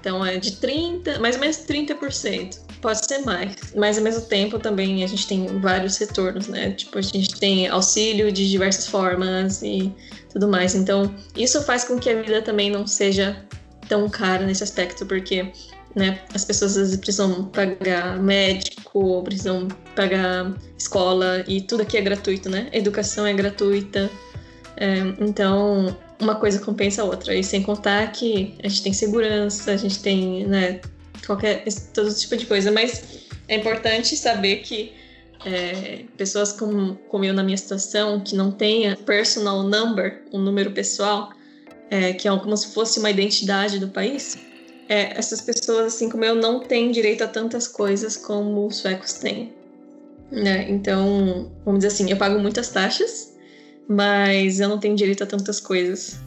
Então 0.02 0.26
é 0.26 0.36
de 0.36 0.50
30%, 0.56 1.20
mais 1.20 1.36
ou 1.36 1.40
menos 1.40 1.58
30%. 1.58 2.58
Pode 2.80 3.06
ser 3.06 3.18
mais, 3.18 3.54
mas 3.76 3.96
ao 3.96 4.02
mesmo 4.02 4.22
tempo 4.22 4.58
também 4.58 5.04
a 5.04 5.06
gente 5.06 5.28
tem 5.28 5.46
vários 5.60 5.96
retornos, 5.96 6.48
né? 6.48 6.72
Tipo, 6.72 6.98
a 6.98 7.02
gente 7.02 7.38
tem 7.38 7.68
auxílio 7.68 8.32
de 8.32 8.50
diversas 8.50 8.88
formas 8.88 9.62
e 9.62 9.94
tudo 10.32 10.48
mais. 10.48 10.74
Então, 10.74 11.14
isso 11.36 11.62
faz 11.62 11.84
com 11.84 11.96
que 12.00 12.10
a 12.10 12.20
vida 12.20 12.42
também 12.42 12.68
não 12.68 12.84
seja 12.84 13.40
tão 13.88 14.08
cara 14.10 14.44
nesse 14.44 14.64
aspecto, 14.64 15.06
porque 15.06 15.52
né, 15.94 16.20
as 16.34 16.44
pessoas 16.44 16.72
às 16.72 16.78
vezes 16.78 16.96
precisam 16.96 17.44
pagar 17.44 18.18
médico, 18.18 19.22
precisam 19.22 19.68
pagar 19.94 20.52
escola 20.76 21.44
e 21.46 21.60
tudo 21.60 21.82
aqui 21.82 21.96
é 21.96 22.00
gratuito, 22.00 22.50
né? 22.50 22.68
Educação 22.72 23.24
é 23.24 23.32
gratuita. 23.32 24.10
É, 24.76 24.98
então, 25.20 25.96
uma 26.22 26.36
coisa 26.36 26.58
compensa 26.58 27.02
a 27.02 27.04
outra. 27.04 27.34
E 27.34 27.42
sem 27.42 27.62
contar 27.62 28.10
que 28.12 28.54
a 28.62 28.68
gente 28.68 28.82
tem 28.82 28.92
segurança, 28.92 29.72
a 29.72 29.76
gente 29.76 30.00
tem, 30.00 30.46
né, 30.46 30.80
qualquer 31.26 31.64
todo 31.92 32.12
tipo 32.14 32.36
de 32.36 32.46
coisa, 32.46 32.70
mas 32.70 33.26
é 33.48 33.56
importante 33.56 34.16
saber 34.16 34.56
que 34.58 34.92
é, 35.44 36.04
pessoas 36.16 36.52
como, 36.52 36.94
como 37.08 37.24
eu 37.24 37.34
na 37.34 37.42
minha 37.42 37.56
situação, 37.56 38.20
que 38.20 38.36
não 38.36 38.50
tenha 38.50 38.96
personal 38.96 39.62
number, 39.64 40.22
um 40.32 40.38
número 40.38 40.70
pessoal, 40.70 41.32
é, 41.90 42.12
que 42.12 42.28
é 42.28 42.38
como 42.38 42.56
se 42.56 42.72
fosse 42.72 42.98
uma 42.98 43.10
identidade 43.10 43.78
do 43.78 43.88
país, 43.88 44.38
é, 44.88 45.18
essas 45.18 45.40
pessoas, 45.40 45.94
assim 45.94 46.08
como 46.08 46.24
eu, 46.24 46.34
não 46.34 46.60
têm 46.60 46.90
direito 46.90 47.22
a 47.24 47.28
tantas 47.28 47.66
coisas 47.66 48.16
como 48.16 48.66
os 48.66 48.76
suecos 48.76 49.14
têm. 49.14 49.52
Né? 50.30 50.66
Então, 50.70 51.52
vamos 51.64 51.80
dizer 51.80 51.94
assim, 51.94 52.10
eu 52.10 52.16
pago 52.16 52.38
muitas 52.38 52.70
taxas, 52.70 53.31
mas 53.88 54.60
eu 54.60 54.68
não 54.68 54.78
tenho 54.78 54.96
direito 54.96 55.24
a 55.24 55.26
tantas 55.26 55.60
coisas. 55.60 56.20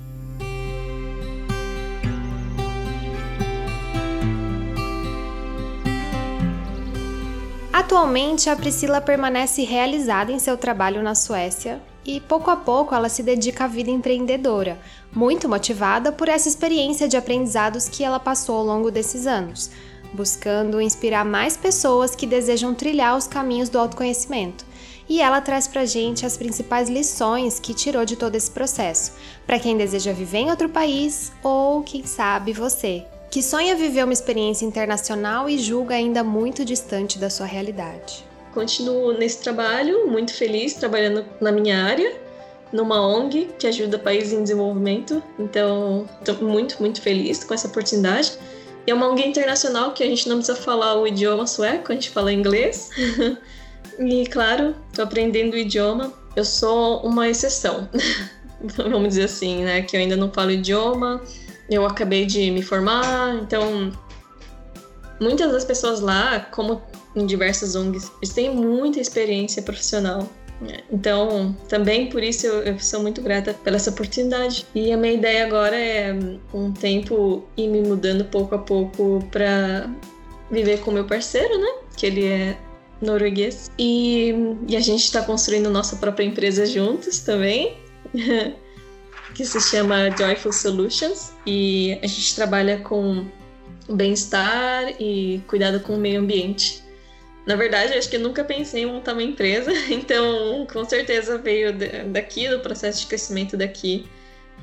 Atualmente, 7.72 8.50
a 8.50 8.56
Priscila 8.56 9.00
permanece 9.00 9.64
realizada 9.64 10.32
em 10.32 10.40
seu 10.40 10.58
trabalho 10.58 11.04
na 11.04 11.14
Suécia 11.14 11.82
e 12.06 12.20
pouco 12.20 12.50
a 12.50 12.56
pouco 12.56 12.96
ela 12.96 13.10
se 13.10 13.24
dedica 13.24 13.66
à 13.66 13.68
vida 13.68 13.90
empreendedora, 13.90 14.78
muito 15.14 15.50
motivada 15.50 16.12
por 16.12 16.30
essa 16.30 16.48
experiência 16.48 17.08
de 17.08 17.18
aprendizados 17.18 17.90
que 17.90 18.04
ela 18.04 18.20
passou 18.20 18.58
ao 18.58 18.66
longo 18.66 18.92
desses 18.92 19.26
anos, 19.28 19.72
buscando 20.14 20.82
inspirar 20.82 21.26
mais 21.26 21.58
pessoas 21.58 22.16
que 22.16 22.26
desejam 22.26 22.74
trilhar 22.74 23.18
os 23.18 23.28
caminhos 23.28 23.70
do 23.70 23.78
autoconhecimento. 23.78 24.66
E 25.08 25.22
ela 25.22 25.40
traz 25.40 25.68
pra 25.68 25.86
gente 25.86 26.26
as 26.26 26.36
principais 26.36 26.90
lições 26.90 27.60
que 27.60 27.74
tirou 27.74 28.06
de 28.06 28.16
todo 28.16 28.36
esse 28.36 28.50
processo, 28.50 29.14
para 29.46 29.60
quem 29.60 29.78
deseja 29.78 30.12
viver 30.12 30.40
em 30.40 30.50
outro 30.50 30.68
país 30.68 31.32
ou, 31.44 31.84
quem 31.84 32.06
sabe, 32.06 32.54
você, 32.54 33.06
que 33.30 33.44
sonha 33.44 33.76
viver 33.76 34.04
uma 34.04 34.14
experiência 34.14 34.66
internacional 34.66 35.50
e 35.50 35.60
julga 35.60 35.94
ainda 35.94 36.24
muito 36.24 36.64
distante 36.64 37.20
da 37.20 37.30
sua 37.30 37.46
realidade. 37.46 38.26
Continuo 38.54 39.12
nesse 39.12 39.40
trabalho, 39.42 40.08
muito 40.08 40.34
feliz, 40.34 40.74
trabalhando 40.76 41.26
na 41.42 41.52
minha 41.52 41.84
área, 41.84 42.16
numa 42.72 43.06
ONG 43.06 43.50
que 43.60 43.68
ajuda 43.68 44.00
países 44.00 44.32
em 44.32 44.42
desenvolvimento. 44.42 45.22
Então, 45.38 46.08
estou 46.20 46.48
muito, 46.48 46.78
muito 46.80 47.02
feliz 47.02 47.44
com 47.44 47.54
essa 47.54 47.68
oportunidade. 47.68 48.38
E 48.88 48.92
é 48.92 48.94
uma 48.94 49.10
ONG 49.10 49.28
internacional 49.28 49.92
que 49.92 50.04
a 50.04 50.08
gente 50.08 50.30
não 50.30 50.38
precisa 50.38 50.58
falar 50.58 50.96
o 50.96 51.06
idioma 51.06 51.46
sueco, 51.46 51.92
a 51.92 51.96
gente 51.96 52.10
fala 52.12 52.32
inglês. 52.32 52.90
e, 54.00 54.26
claro, 54.28 54.74
estou 54.96 55.06
aprendendo 55.06 55.54
o 55.54 55.58
idioma. 55.58 56.12
Eu 56.36 56.44
sou 56.44 57.02
uma 57.02 57.30
exceção, 57.30 57.88
vamos 58.78 59.10
dizer 59.10 59.26
assim, 59.26 59.64
né? 59.64 59.82
Que 59.82 59.96
eu 59.96 60.02
ainda 60.02 60.18
não 60.18 60.32
falo 60.32 60.52
idioma 60.52 61.22
eu 61.70 61.86
acabei 61.86 62.26
de 62.26 62.52
me 62.52 62.62
formar, 62.62 63.36
então 63.36 63.92
muitas 65.20 65.52
das 65.52 65.66
pessoas 65.66 66.00
lá, 66.00 66.40
como 66.52 66.82
em 67.16 67.26
diversas 67.26 67.76
ONGs, 67.76 68.12
eles 68.22 68.34
têm 68.34 68.54
muita 68.54 69.00
experiência 69.00 69.62
profissional. 69.64 70.28
Né? 70.62 70.80
Então, 70.92 71.56
também 71.68 72.08
por 72.10 72.24
isso 72.24 72.46
eu, 72.46 72.62
eu, 72.64 72.80
sou 72.80 73.02
muito 73.02 73.22
grata 73.22 73.54
pela 73.54 73.78
essa 73.78 73.90
oportunidade. 73.90 74.66
E 74.76 74.92
a 74.92 74.98
minha 74.98 75.14
ideia 75.14 75.46
agora 75.46 75.76
é, 75.76 76.14
com 76.52 76.68
o 76.70 76.72
tempo, 76.72 77.44
ir 77.58 77.68
me 77.68 77.82
mudando 77.82 78.26
pouco 78.26 78.56
a 78.56 78.60
pouco 78.60 79.26
para 79.32 79.90
viver 80.52 80.80
com 80.80 80.92
meu 80.92 81.06
parceiro, 81.06 81.58
né? 81.58 81.80
Que 81.98 82.06
ele 82.06 82.26
é 82.26 82.58
norueguês. 83.02 83.72
E, 83.78 84.34
e 84.68 84.76
a 84.76 84.80
gente 84.80 85.04
está 85.04 85.22
construindo 85.22 85.70
nossa 85.70 85.96
própria 85.96 86.26
empresa 86.26 86.66
juntos 86.66 87.20
também. 87.20 87.78
que 89.36 89.44
se 89.44 89.60
chama 89.60 90.10
Joyful 90.18 90.54
Solutions 90.54 91.34
e 91.46 92.00
a 92.02 92.08
gente 92.08 92.34
trabalha 92.36 92.80
com 92.80 93.26
bem-estar 93.90 94.96
e 95.00 95.44
cuidado 95.46 95.82
com 95.82 95.94
o 95.94 95.98
meio 95.98 96.22
ambiente. 96.22 96.82
Na 97.46 97.56
verdade, 97.56 97.94
acho 97.94 98.10
que 98.10 98.18
nunca 98.18 98.44
pensei 98.44 98.84
em 98.84 98.86
montar 98.88 99.14
uma 99.14 99.22
empresa, 99.22 99.72
então 99.92 100.66
com 100.72 100.84
certeza 100.86 101.38
veio 101.38 101.74
daqui, 102.12 102.48
do 102.48 102.60
processo 102.60 103.02
de 103.02 103.08
crescimento 103.08 103.58
daqui, 103.58 104.08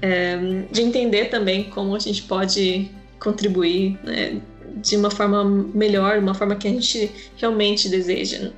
é, 0.00 0.36
de 0.70 0.82
entender 0.82 1.26
também 1.26 1.64
como 1.64 1.94
a 1.94 1.98
gente 1.98 2.22
pode 2.22 2.90
contribuir 3.20 4.00
né, 4.02 4.40
de 4.76 4.96
uma 4.96 5.10
forma 5.10 5.44
melhor, 5.44 6.18
uma 6.18 6.34
forma 6.34 6.56
que 6.56 6.68
a 6.68 6.70
gente 6.70 7.10
realmente 7.36 7.88
deseja. 7.88 8.50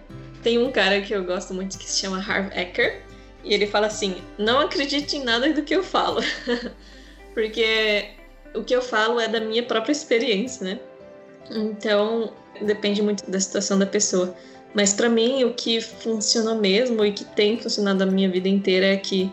Tem 0.42 0.58
um 0.58 0.70
cara 0.70 1.00
que 1.00 1.14
eu 1.14 1.24
gosto 1.24 1.54
muito 1.54 1.78
que 1.78 1.88
se 1.88 2.00
chama 2.00 2.18
Harv 2.18 2.50
Eker, 2.56 3.02
e 3.44 3.52
ele 3.52 3.66
fala 3.66 3.86
assim: 3.86 4.16
não 4.38 4.60
acredite 4.60 5.16
em 5.16 5.24
nada 5.24 5.52
do 5.52 5.62
que 5.62 5.74
eu 5.74 5.82
falo. 5.82 6.20
Porque 7.34 8.10
o 8.54 8.62
que 8.62 8.74
eu 8.74 8.80
falo 8.80 9.20
é 9.20 9.28
da 9.28 9.40
minha 9.40 9.62
própria 9.62 9.92
experiência, 9.92 10.64
né? 10.64 10.80
Então, 11.50 12.32
depende 12.62 13.02
muito 13.02 13.28
da 13.28 13.38
situação 13.40 13.78
da 13.78 13.86
pessoa. 13.86 14.34
Mas 14.72 14.92
para 14.92 15.08
mim, 15.08 15.44
o 15.44 15.52
que 15.52 15.80
funcionou 15.80 16.56
mesmo 16.56 17.04
e 17.04 17.12
que 17.12 17.24
tem 17.24 17.58
funcionado 17.58 18.02
a 18.02 18.06
minha 18.06 18.28
vida 18.28 18.48
inteira 18.48 18.86
é 18.86 18.96
que 18.96 19.32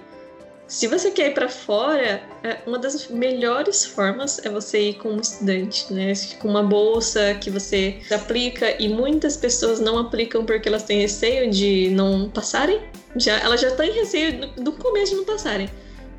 se 0.72 0.88
você 0.88 1.12
quer 1.12 1.32
ir 1.32 1.34
para 1.34 1.50
fora, 1.50 2.24
é, 2.42 2.60
uma 2.66 2.80
das 2.80 3.10
melhores 3.10 3.84
formas 3.84 4.40
é 4.46 4.50
você 4.50 4.92
ir 4.92 4.94
como 4.94 5.20
estudante, 5.20 5.92
né? 5.92 6.14
Com 6.40 6.48
uma 6.48 6.64
bolsa 6.64 7.36
que 7.36 7.50
você 7.50 8.00
aplica 8.10 8.82
e 8.82 8.88
muitas 8.88 9.36
pessoas 9.36 9.82
não 9.82 9.98
aplicam 9.98 10.46
porque 10.46 10.70
elas 10.70 10.84
têm 10.84 11.02
receio 11.02 11.52
de 11.52 11.90
não 11.90 12.30
passarem 12.30 12.82
já, 13.18 13.38
ela 13.40 13.58
já 13.58 13.70
tá 13.72 13.86
em 13.86 13.92
receio 13.92 14.48
do 14.56 14.72
começo 14.72 15.12
de 15.12 15.18
não 15.18 15.26
passarem. 15.26 15.70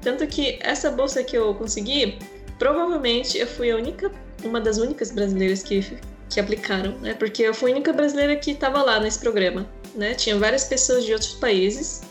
Tanto 0.02 0.26
que 0.26 0.58
essa 0.60 0.90
bolsa 0.90 1.24
que 1.24 1.34
eu 1.34 1.54
consegui, 1.54 2.18
provavelmente 2.58 3.38
eu 3.38 3.46
fui 3.46 3.70
a 3.70 3.76
única, 3.76 4.12
uma 4.44 4.60
das 4.60 4.76
únicas 4.76 5.10
brasileiras 5.10 5.62
que, 5.62 5.98
que 6.28 6.38
aplicaram, 6.38 6.98
né? 6.98 7.14
Porque 7.14 7.42
eu 7.42 7.54
fui 7.54 7.70
a 7.70 7.74
única 7.74 7.90
brasileira 7.90 8.36
que 8.36 8.50
estava 8.50 8.82
lá 8.82 9.00
nesse 9.00 9.18
programa, 9.18 9.66
né? 9.94 10.12
Tinha 10.12 10.36
várias 10.36 10.64
pessoas 10.64 11.06
de 11.06 11.14
outros 11.14 11.32
países, 11.32 12.02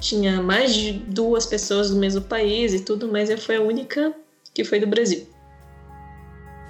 tinha 0.00 0.42
mais 0.42 0.74
de 0.74 0.92
duas 0.92 1.46
pessoas 1.46 1.90
do 1.90 1.96
mesmo 1.96 2.22
país 2.22 2.72
e 2.74 2.80
tudo, 2.80 3.08
mas 3.08 3.30
eu 3.30 3.38
fui 3.38 3.56
a 3.56 3.60
única 3.60 4.14
que 4.52 4.64
foi 4.64 4.78
do 4.78 4.86
Brasil. 4.86 5.26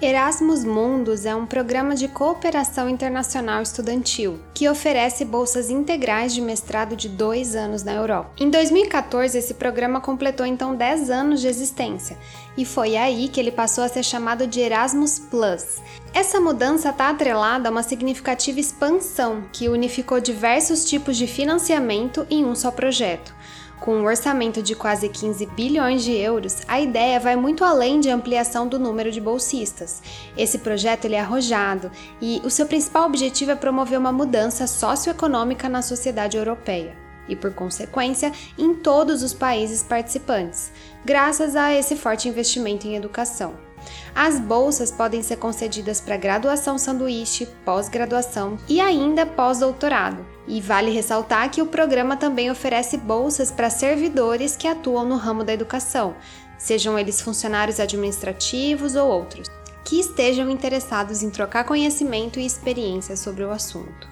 Erasmus 0.01 0.65
Mundus 0.65 1.25
é 1.25 1.33
um 1.33 1.45
programa 1.45 1.95
de 1.95 2.09
cooperação 2.09 2.89
internacional 2.89 3.61
estudantil 3.61 4.37
que 4.53 4.67
oferece 4.67 5.23
bolsas 5.23 5.69
integrais 5.69 6.33
de 6.33 6.41
mestrado 6.41 6.97
de 6.97 7.07
dois 7.07 7.55
anos 7.55 7.81
na 7.81 7.93
Europa. 7.93 8.29
Em 8.37 8.49
2014, 8.49 9.37
esse 9.37 9.53
programa 9.53 10.01
completou 10.01 10.45
então 10.45 10.75
10 10.75 11.09
anos 11.09 11.39
de 11.39 11.47
existência 11.47 12.17
e 12.57 12.65
foi 12.65 12.97
aí 12.97 13.29
que 13.29 13.39
ele 13.39 13.51
passou 13.51 13.85
a 13.85 13.87
ser 13.87 14.03
chamado 14.03 14.45
de 14.45 14.59
Erasmus 14.59 15.17
Plus. 15.17 15.77
Essa 16.13 16.41
mudança 16.41 16.89
está 16.89 17.09
atrelada 17.09 17.69
a 17.69 17.71
uma 17.71 17.83
significativa 17.83 18.59
expansão 18.59 19.45
que 19.53 19.69
unificou 19.69 20.19
diversos 20.19 20.83
tipos 20.83 21.15
de 21.15 21.25
financiamento 21.25 22.27
em 22.29 22.43
um 22.43 22.53
só 22.53 22.69
projeto. 22.69 23.33
Com 23.79 23.97
um 23.97 24.05
orçamento 24.05 24.63
de 24.63 24.73
quase 24.73 25.09
15 25.09 25.45
bilhões 25.47 26.03
de 26.03 26.13
euros, 26.13 26.61
a 26.67 26.79
ideia 26.79 27.19
vai 27.19 27.35
muito 27.35 27.63
além 27.63 27.99
de 27.99 28.09
ampliação 28.09 28.67
do 28.67 28.79
número 28.79 29.11
de 29.11 29.19
bolsistas. 29.19 30.01
Esse 30.37 30.59
projeto 30.59 31.05
ele 31.05 31.15
é 31.15 31.19
arrojado 31.19 31.91
e 32.21 32.41
o 32.43 32.49
seu 32.49 32.65
principal 32.65 33.05
objetivo 33.05 33.51
é 33.51 33.55
promover 33.55 33.99
uma 33.99 34.11
mudança 34.11 34.65
socioeconômica 34.65 35.67
na 35.67 35.81
sociedade 35.81 36.37
europeia 36.37 36.95
e, 37.27 37.35
por 37.35 37.53
consequência, 37.53 38.31
em 38.57 38.73
todos 38.75 39.23
os 39.23 39.33
países 39.33 39.83
participantes, 39.83 40.71
graças 41.03 41.55
a 41.55 41.73
esse 41.73 41.95
forte 41.95 42.29
investimento 42.29 42.87
em 42.87 42.95
educação. 42.95 43.64
As 44.13 44.39
bolsas 44.39 44.91
podem 44.91 45.21
ser 45.21 45.37
concedidas 45.37 45.99
para 45.99 46.17
graduação 46.17 46.77
sanduíche, 46.77 47.47
pós-graduação 47.63 48.57
e 48.67 48.79
ainda 48.79 49.25
pós-doutorado. 49.25 50.25
E 50.47 50.61
vale 50.61 50.91
ressaltar 50.91 51.49
que 51.49 51.61
o 51.61 51.67
programa 51.67 52.15
também 52.15 52.51
oferece 52.51 52.97
bolsas 52.97 53.51
para 53.51 53.69
servidores 53.69 54.55
que 54.55 54.67
atuam 54.67 55.05
no 55.05 55.17
ramo 55.17 55.43
da 55.43 55.53
educação, 55.53 56.15
sejam 56.57 56.97
eles 56.97 57.21
funcionários 57.21 57.79
administrativos 57.79 58.95
ou 58.95 59.09
outros, 59.09 59.47
que 59.83 59.99
estejam 59.99 60.49
interessados 60.49 61.23
em 61.23 61.29
trocar 61.29 61.63
conhecimento 61.63 62.39
e 62.39 62.45
experiência 62.45 63.15
sobre 63.15 63.43
o 63.43 63.51
assunto. 63.51 64.07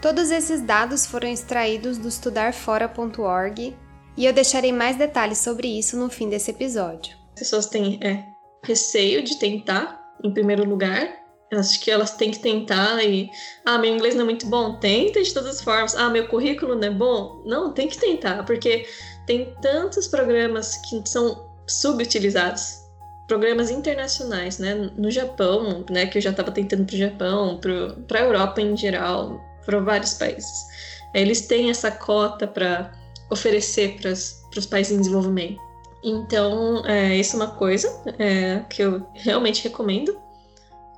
Todos 0.00 0.32
esses 0.32 0.60
dados 0.60 1.06
foram 1.06 1.28
extraídos 1.28 1.96
do 1.96 2.08
estudarfora.org 2.08 3.76
e 4.16 4.26
eu 4.26 4.32
deixarei 4.32 4.72
mais 4.72 4.96
detalhes 4.96 5.38
sobre 5.38 5.68
isso 5.68 5.96
no 5.96 6.10
fim 6.10 6.28
desse 6.28 6.50
episódio. 6.50 7.16
As 7.34 7.38
pessoas 7.38 7.66
têm 7.66 8.00
é, 8.02 8.24
receio 8.64 9.22
de 9.22 9.38
tentar, 9.38 10.00
em 10.22 10.32
primeiro 10.32 10.64
lugar, 10.64 11.22
Acho 11.58 11.80
que 11.80 11.90
elas 11.90 12.12
têm 12.16 12.30
que 12.30 12.38
tentar 12.38 13.02
e. 13.04 13.30
Ah, 13.64 13.78
meu 13.78 13.94
inglês 13.94 14.14
não 14.14 14.22
é 14.22 14.24
muito 14.24 14.46
bom? 14.46 14.78
Tenta 14.78 15.22
de 15.22 15.34
todas 15.34 15.56
as 15.56 15.60
formas. 15.60 15.94
Ah, 15.94 16.08
meu 16.08 16.26
currículo 16.26 16.74
não 16.74 16.88
é 16.88 16.90
bom? 16.90 17.42
Não, 17.44 17.72
tem 17.72 17.88
que 17.88 17.98
tentar, 17.98 18.44
porque 18.44 18.86
tem 19.26 19.54
tantos 19.60 20.08
programas 20.08 20.78
que 20.88 21.02
são 21.06 21.46
subutilizados. 21.66 22.80
Programas 23.28 23.70
internacionais, 23.70 24.58
né? 24.58 24.74
No 24.96 25.10
Japão, 25.10 25.84
né? 25.90 26.06
Que 26.06 26.18
eu 26.18 26.22
já 26.22 26.30
estava 26.30 26.50
tentando 26.50 26.86
para 26.86 26.94
o 26.94 26.98
Japão, 26.98 27.60
para 28.08 28.20
a 28.20 28.22
Europa 28.22 28.60
em 28.60 28.76
geral, 28.76 29.38
para 29.66 29.78
vários 29.80 30.14
países. 30.14 30.66
Eles 31.14 31.46
têm 31.46 31.70
essa 31.70 31.90
cota 31.90 32.46
para 32.46 32.92
oferecer 33.30 33.98
para 34.00 34.10
os 34.10 34.66
países 34.66 34.92
em 34.92 35.00
desenvolvimento. 35.00 35.71
Então, 36.02 36.84
é, 36.86 37.16
isso 37.16 37.36
é 37.36 37.44
uma 37.44 37.54
coisa 37.54 37.88
é, 38.18 38.64
que 38.68 38.82
eu 38.82 39.06
realmente 39.14 39.62
recomendo. 39.62 40.16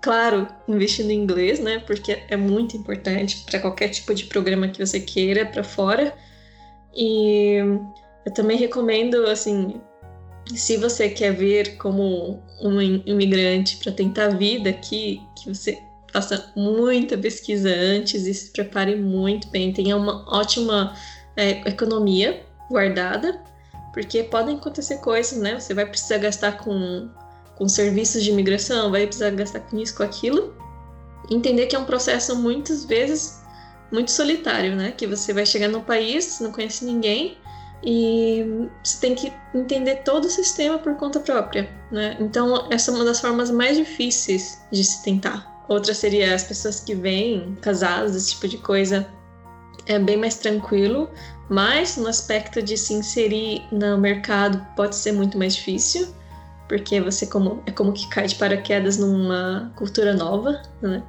Claro, 0.01 0.47
investindo 0.69 1.11
em 1.11 1.23
inglês, 1.23 1.59
né? 1.61 1.79
Porque 1.81 2.23
é 2.29 2.37
muito 2.37 2.77
importante 2.77 3.45
para 3.47 3.59
qualquer 3.59 3.89
tipo 3.89 4.15
de 4.15 4.25
programa 4.25 4.69
que 4.69 4.85
você 4.85 5.01
queira 5.01 5.47
para 5.47 5.65
fora. 5.65 6.15
E 6.95 7.57
eu 8.25 8.33
também 8.33 8.57
recomendo, 8.57 9.27
assim, 9.27 9.81
se 10.55 10.77
você 10.77 11.09
quer 11.09 11.33
vir 11.33 11.77
como 11.77 12.43
um 12.61 12.81
imigrante 12.81 13.77
para 13.79 13.93
tentar 13.93 14.27
a 14.27 14.37
vida 14.37 14.71
aqui, 14.71 15.23
que 15.37 15.49
você 15.53 15.79
faça 16.13 16.53
muita 16.55 17.19
pesquisa 17.19 17.69
antes 17.69 18.27
e 18.27 18.33
se 18.33 18.53
prepare 18.53 18.95
muito 18.95 19.49
bem, 19.49 19.73
tenha 19.73 19.97
uma 19.97 20.25
ótima 20.33 20.95
é, 21.37 21.69
economia 21.69 22.45
guardada, 22.71 23.41
porque 23.95 24.25
podem 24.25 24.57
acontecer 24.57 24.99
coisas, 24.99 25.39
né? 25.39 25.59
Você 25.59 25.73
vai 25.73 25.87
precisar 25.87 26.19
gastar 26.19 26.59
com, 26.59 27.09
com 27.55 27.69
serviços 27.69 28.25
de 28.25 28.31
imigração, 28.31 28.91
vai 28.91 29.07
precisar 29.07 29.31
gastar 29.31 29.61
com 29.61 29.79
isso, 29.79 29.97
com 29.97 30.03
aquilo. 30.03 30.53
Entender 31.31 31.67
que 31.67 31.77
é 31.77 31.79
um 31.79 31.85
processo 31.85 32.35
muitas 32.35 32.85
vezes 32.85 33.41
muito 33.93 34.11
solitário, 34.11 34.75
né? 34.75 34.91
Que 34.91 35.07
você 35.07 35.33
vai 35.33 35.47
chegar 35.47 35.69
no 35.69 35.81
país, 35.81 36.41
não 36.41 36.51
conhece 36.51 36.85
ninguém, 36.85 37.39
e 37.85 38.69
você 38.83 39.01
tem 39.01 39.15
que 39.15 39.33
entender 39.55 40.03
todo 40.03 40.25
o 40.25 40.31
sistema 40.31 40.77
por 40.77 40.97
conta 40.97 41.21
própria, 41.21 41.71
né? 41.93 42.17
Então, 42.19 42.67
essa 42.73 42.91
é 42.91 42.95
uma 42.95 43.05
das 43.05 43.21
formas 43.21 43.49
mais 43.49 43.77
difíceis 43.77 44.61
de 44.73 44.83
se 44.83 45.05
tentar. 45.05 45.65
Outra 45.69 45.95
seria 45.95 46.35
as 46.35 46.43
pessoas 46.43 46.81
que 46.81 46.97
vêm 46.97 47.57
casadas, 47.61 48.17
esse 48.17 48.33
tipo 48.33 48.49
de 48.49 48.59
coisa, 48.59 49.07
é 49.87 49.99
bem 49.99 50.17
mais 50.17 50.37
tranquilo, 50.37 51.11
mas 51.49 51.97
no 51.97 52.09
aspecto 52.09 52.63
de 52.63 52.77
se 52.77 52.95
inserir 52.95 53.63
no 53.71 53.99
mercado 53.99 54.65
pode 54.77 54.97
ser 54.97 55.13
muito 55.13 55.39
mais 55.39 55.57
difícil, 55.57 56.09
porque 56.69 57.01
você 57.01 57.27
como, 57.27 57.63
é 57.67 57.71
como 57.71 57.93
que 57.93 58.09
cai 58.09 58.27
de 58.27 58.35
paraquedas 58.37 58.97
numa 58.97 59.73
cultura 59.77 60.15
nova, 60.15 60.63
né? 60.81 61.03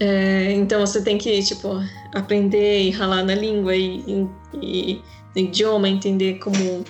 É, 0.00 0.52
então 0.52 0.80
você 0.80 1.02
tem 1.02 1.18
que, 1.18 1.42
tipo, 1.42 1.68
aprender 2.14 2.82
e 2.82 2.90
ralar 2.90 3.22
na 3.22 3.34
língua 3.34 3.76
e, 3.76 4.28
e 4.54 5.02
idioma, 5.36 5.88
entender 5.88 6.38
como, 6.38 6.84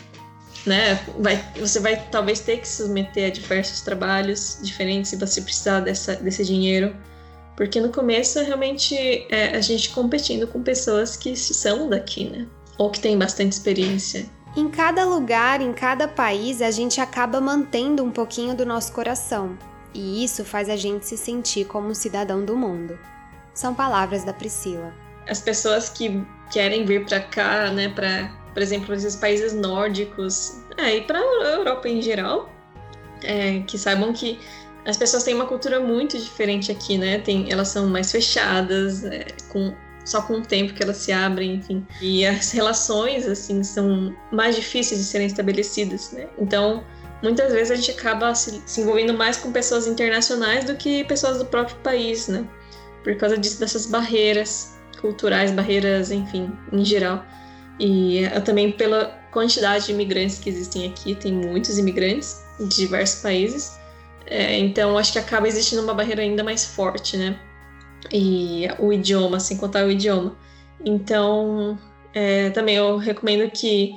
né, 0.64 0.94
vai, 1.18 1.42
você 1.58 1.80
vai 1.80 1.96
talvez 2.10 2.40
ter 2.40 2.58
que 2.58 2.68
se 2.68 2.82
submeter 2.82 3.28
a 3.28 3.30
diversos 3.30 3.80
trabalhos 3.80 4.58
diferentes 4.62 5.10
se 5.10 5.16
você 5.16 5.40
precisar 5.40 5.80
dessa, 5.80 6.14
desse 6.16 6.44
dinheiro. 6.44 6.94
Porque 7.56 7.80
no 7.80 7.90
começo 7.90 8.40
realmente 8.40 8.96
é 9.30 9.56
a 9.56 9.60
gente 9.60 9.90
competindo 9.90 10.46
com 10.46 10.62
pessoas 10.62 11.16
que 11.16 11.36
são 11.36 11.88
daqui, 11.88 12.28
né? 12.28 12.46
Ou 12.78 12.90
que 12.90 13.00
têm 13.00 13.16
bastante 13.16 13.52
experiência. 13.52 14.26
Em 14.56 14.68
cada 14.68 15.04
lugar, 15.04 15.60
em 15.60 15.72
cada 15.72 16.06
país, 16.06 16.62
a 16.62 16.70
gente 16.70 17.00
acaba 17.00 17.40
mantendo 17.40 18.04
um 18.04 18.10
pouquinho 18.10 18.54
do 18.54 18.64
nosso 18.64 18.92
coração. 18.92 19.56
E 19.92 20.24
isso 20.24 20.44
faz 20.44 20.68
a 20.68 20.76
gente 20.76 21.06
se 21.06 21.16
sentir 21.16 21.66
como 21.66 21.88
um 21.88 21.94
cidadão 21.94 22.44
do 22.44 22.56
mundo. 22.56 22.98
São 23.52 23.74
palavras 23.74 24.24
da 24.24 24.32
Priscila. 24.32 24.92
As 25.28 25.40
pessoas 25.40 25.88
que 25.88 26.24
querem 26.52 26.84
vir 26.84 27.04
para 27.06 27.20
cá, 27.20 27.70
né, 27.70 27.88
para, 27.88 28.32
por 28.52 28.62
exemplo, 28.62 28.92
esses 28.94 29.16
países 29.16 29.52
nórdicos, 29.52 30.60
é, 30.76 30.96
e 30.96 31.00
para 31.02 31.18
a 31.18 31.50
Europa 31.56 31.88
em 31.88 32.02
geral, 32.02 32.48
é, 33.22 33.60
que 33.60 33.78
saibam 33.78 34.12
que 34.12 34.38
as 34.86 34.96
pessoas 34.96 35.22
têm 35.22 35.34
uma 35.34 35.46
cultura 35.46 35.80
muito 35.80 36.18
diferente 36.18 36.70
aqui, 36.70 36.98
né? 36.98 37.18
Tem, 37.18 37.50
elas 37.50 37.68
são 37.68 37.86
mais 37.88 38.10
fechadas, 38.12 39.04
é, 39.04 39.26
com 39.48 39.74
só 40.04 40.20
com 40.20 40.34
o 40.34 40.42
tempo 40.42 40.74
que 40.74 40.82
elas 40.82 40.98
se 40.98 41.12
abrem, 41.12 41.54
enfim. 41.54 41.86
E 42.00 42.26
as 42.26 42.52
relações, 42.52 43.26
assim, 43.26 43.62
são 43.62 44.14
mais 44.30 44.54
difíceis 44.54 45.00
de 45.00 45.06
serem 45.06 45.26
estabelecidas, 45.26 46.12
né? 46.12 46.28
Então, 46.38 46.84
muitas 47.22 47.52
vezes 47.52 47.70
a 47.70 47.74
gente 47.74 47.90
acaba 47.92 48.34
se, 48.34 48.62
se 48.66 48.82
envolvendo 48.82 49.14
mais 49.14 49.38
com 49.38 49.50
pessoas 49.50 49.86
internacionais 49.86 50.66
do 50.66 50.76
que 50.76 51.04
pessoas 51.04 51.38
do 51.38 51.46
próprio 51.46 51.76
país, 51.78 52.28
né? 52.28 52.46
Por 53.02 53.16
causa 53.16 53.38
disso, 53.38 53.58
dessas 53.58 53.86
barreiras 53.86 54.74
culturais, 55.00 55.50
barreiras, 55.50 56.10
enfim, 56.10 56.52
em 56.72 56.84
geral. 56.84 57.24
E 57.78 58.22
também 58.44 58.72
pela 58.72 59.06
quantidade 59.30 59.86
de 59.86 59.92
imigrantes 59.92 60.38
que 60.38 60.48
existem 60.48 60.88
aqui, 60.88 61.14
tem 61.14 61.32
muitos 61.32 61.78
imigrantes 61.78 62.42
de 62.58 62.76
diversos 62.76 63.20
países. 63.20 63.72
É, 64.26 64.58
então 64.58 64.96
acho 64.96 65.12
que 65.12 65.18
acaba 65.18 65.48
existindo 65.48 65.82
uma 65.82 65.94
barreira 65.94 66.22
ainda 66.22 66.42
mais 66.42 66.64
forte, 66.64 67.16
né? 67.16 67.38
E 68.12 68.66
o 68.78 68.92
idioma, 68.92 69.40
sem 69.40 69.56
contar 69.56 69.86
o 69.86 69.90
idioma. 69.90 70.36
Então, 70.84 71.78
é, 72.12 72.50
também 72.50 72.76
eu 72.76 72.96
recomendo 72.96 73.50
que 73.50 73.94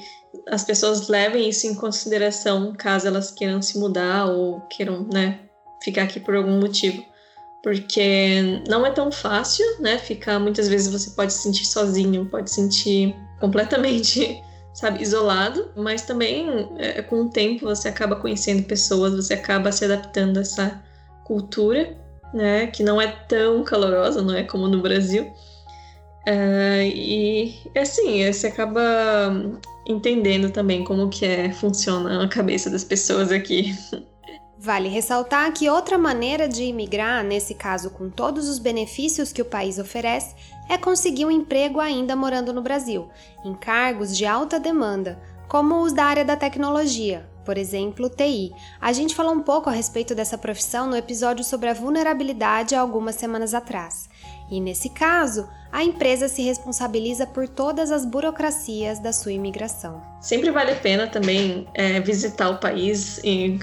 as 0.50 0.64
pessoas 0.64 1.08
levem 1.08 1.50
isso 1.50 1.68
em 1.68 1.76
consideração 1.76 2.74
caso 2.78 3.08
elas 3.08 3.32
queiram 3.32 3.62
se 3.62 3.80
mudar 3.80 4.26
ou 4.26 4.62
queiram, 4.70 5.08
né, 5.12 5.40
ficar 5.84 6.04
aqui 6.04 6.20
por 6.20 6.36
algum 6.36 6.60
motivo 6.60 7.04
porque 7.68 8.62
não 8.70 8.86
é 8.86 8.92
tão 8.92 9.12
fácil, 9.12 9.66
né? 9.82 9.98
Ficar 9.98 10.40
muitas 10.40 10.70
vezes 10.70 10.90
você 10.90 11.10
pode 11.10 11.34
se 11.34 11.40
sentir 11.40 11.66
sozinho, 11.66 12.26
pode 12.26 12.50
se 12.50 12.56
sentir 12.56 13.14
completamente, 13.42 14.42
sabe, 14.78 15.02
isolado, 15.02 15.72
mas 15.76 16.04
também 16.04 16.70
é, 16.78 17.02
com 17.02 17.24
o 17.24 17.30
tempo 17.30 17.66
você 17.66 17.90
acaba 17.90 18.16
conhecendo 18.16 18.62
pessoas, 18.62 19.16
você 19.16 19.34
acaba 19.34 19.72
se 19.72 19.84
adaptando 19.84 20.38
a 20.38 20.42
essa 20.42 20.84
cultura, 21.26 21.98
né? 22.32 22.68
Que 22.68 22.84
não 22.84 23.02
é 23.02 23.08
tão 23.08 23.64
calorosa, 23.64 24.22
não 24.22 24.36
é 24.36 24.44
como 24.44 24.68
no 24.68 24.80
Brasil. 24.80 25.24
Uh, 26.28 26.84
e 26.94 27.56
assim, 27.76 28.32
você 28.32 28.48
acaba 28.48 28.80
entendendo 29.88 30.52
também 30.52 30.84
como 30.84 31.10
que 31.10 31.26
é, 31.26 31.52
funciona 31.52 32.24
a 32.24 32.28
cabeça 32.28 32.70
das 32.70 32.84
pessoas 32.84 33.32
aqui. 33.32 33.74
Vale 34.60 34.90
ressaltar 34.90 35.54
que 35.54 35.70
outra 35.70 35.98
maneira 35.98 36.48
de 36.48 36.64
imigrar, 36.64 37.24
nesse 37.24 37.54
caso 37.54 37.92
com 37.92 38.10
todos 38.10 38.50
os 38.50 38.58
benefícios 38.58 39.32
que 39.32 39.42
o 39.42 39.46
país 39.46 39.78
oferece, 39.78 40.36
é 40.68 40.78
conseguir 40.78 41.26
um 41.26 41.32
emprego 41.32 41.80
ainda 41.80 42.16
morando 42.16 42.52
no 42.52 42.62
Brasil, 42.62 43.08
em 43.46 43.54
cargos 43.54 44.18
de 44.18 44.26
alta 44.26 44.60
demanda, 44.60 45.20
como 45.48 45.82
os 45.82 45.94
da 45.94 46.06
área 46.06 46.26
da 46.26 46.36
tecnologia, 46.36 47.30
por 47.46 47.58
exemplo, 47.58 48.10
TI. 48.10 48.52
A 48.82 48.92
gente 48.92 49.16
falou 49.16 49.34
um 49.34 49.42
pouco 49.42 49.70
a 49.70 49.74
respeito 49.74 50.14
dessa 50.14 50.38
profissão 50.38 50.88
no 50.88 50.98
episódio 50.98 51.46
sobre 51.46 51.70
a 51.70 51.74
vulnerabilidade 51.74 52.76
há 52.76 52.82
algumas 52.82 53.16
semanas 53.16 53.54
atrás. 53.54 54.10
E 54.50 54.60
nesse 54.60 54.90
caso, 54.90 55.48
a 55.72 55.84
empresa 55.84 56.28
se 56.28 56.42
responsabiliza 56.42 57.26
por 57.26 57.48
todas 57.48 57.92
as 57.92 58.06
burocracias 58.06 59.00
da 59.00 59.14
sua 59.14 59.32
imigração. 59.32 60.02
Sempre 60.20 60.52
vale 60.52 60.72
a 60.72 60.76
pena 60.76 61.08
também 61.08 61.68
é, 61.74 62.00
visitar 62.02 62.50
o 62.50 62.58
país 62.58 63.20
e 63.24 63.60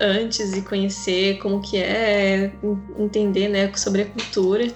antes 0.00 0.52
e 0.52 0.62
conhecer 0.62 1.38
como 1.38 1.60
que 1.60 1.76
é, 1.76 2.52
entender 2.98 3.48
né, 3.48 3.72
sobre 3.74 4.02
a 4.02 4.06
cultura, 4.06 4.72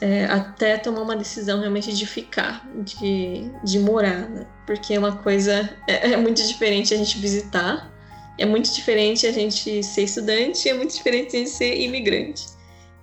é, 0.00 0.24
até 0.26 0.78
tomar 0.78 1.02
uma 1.02 1.16
decisão 1.16 1.60
realmente 1.60 1.92
de 1.92 2.06
ficar, 2.06 2.66
de, 2.82 3.50
de 3.64 3.78
morar, 3.78 4.28
né? 4.28 4.46
Porque 4.66 4.94
é 4.94 4.98
uma 4.98 5.16
coisa, 5.16 5.70
é, 5.86 6.12
é 6.12 6.16
muito 6.16 6.46
diferente 6.46 6.94
a 6.94 6.96
gente 6.96 7.18
visitar, 7.18 7.92
é 8.38 8.46
muito 8.46 8.72
diferente 8.74 9.26
a 9.26 9.32
gente 9.32 9.82
ser 9.82 10.04
estudante, 10.04 10.68
é 10.68 10.74
muito 10.74 10.94
diferente 10.94 11.36
a 11.36 11.38
gente 11.38 11.50
ser 11.50 11.76
imigrante. 11.80 12.46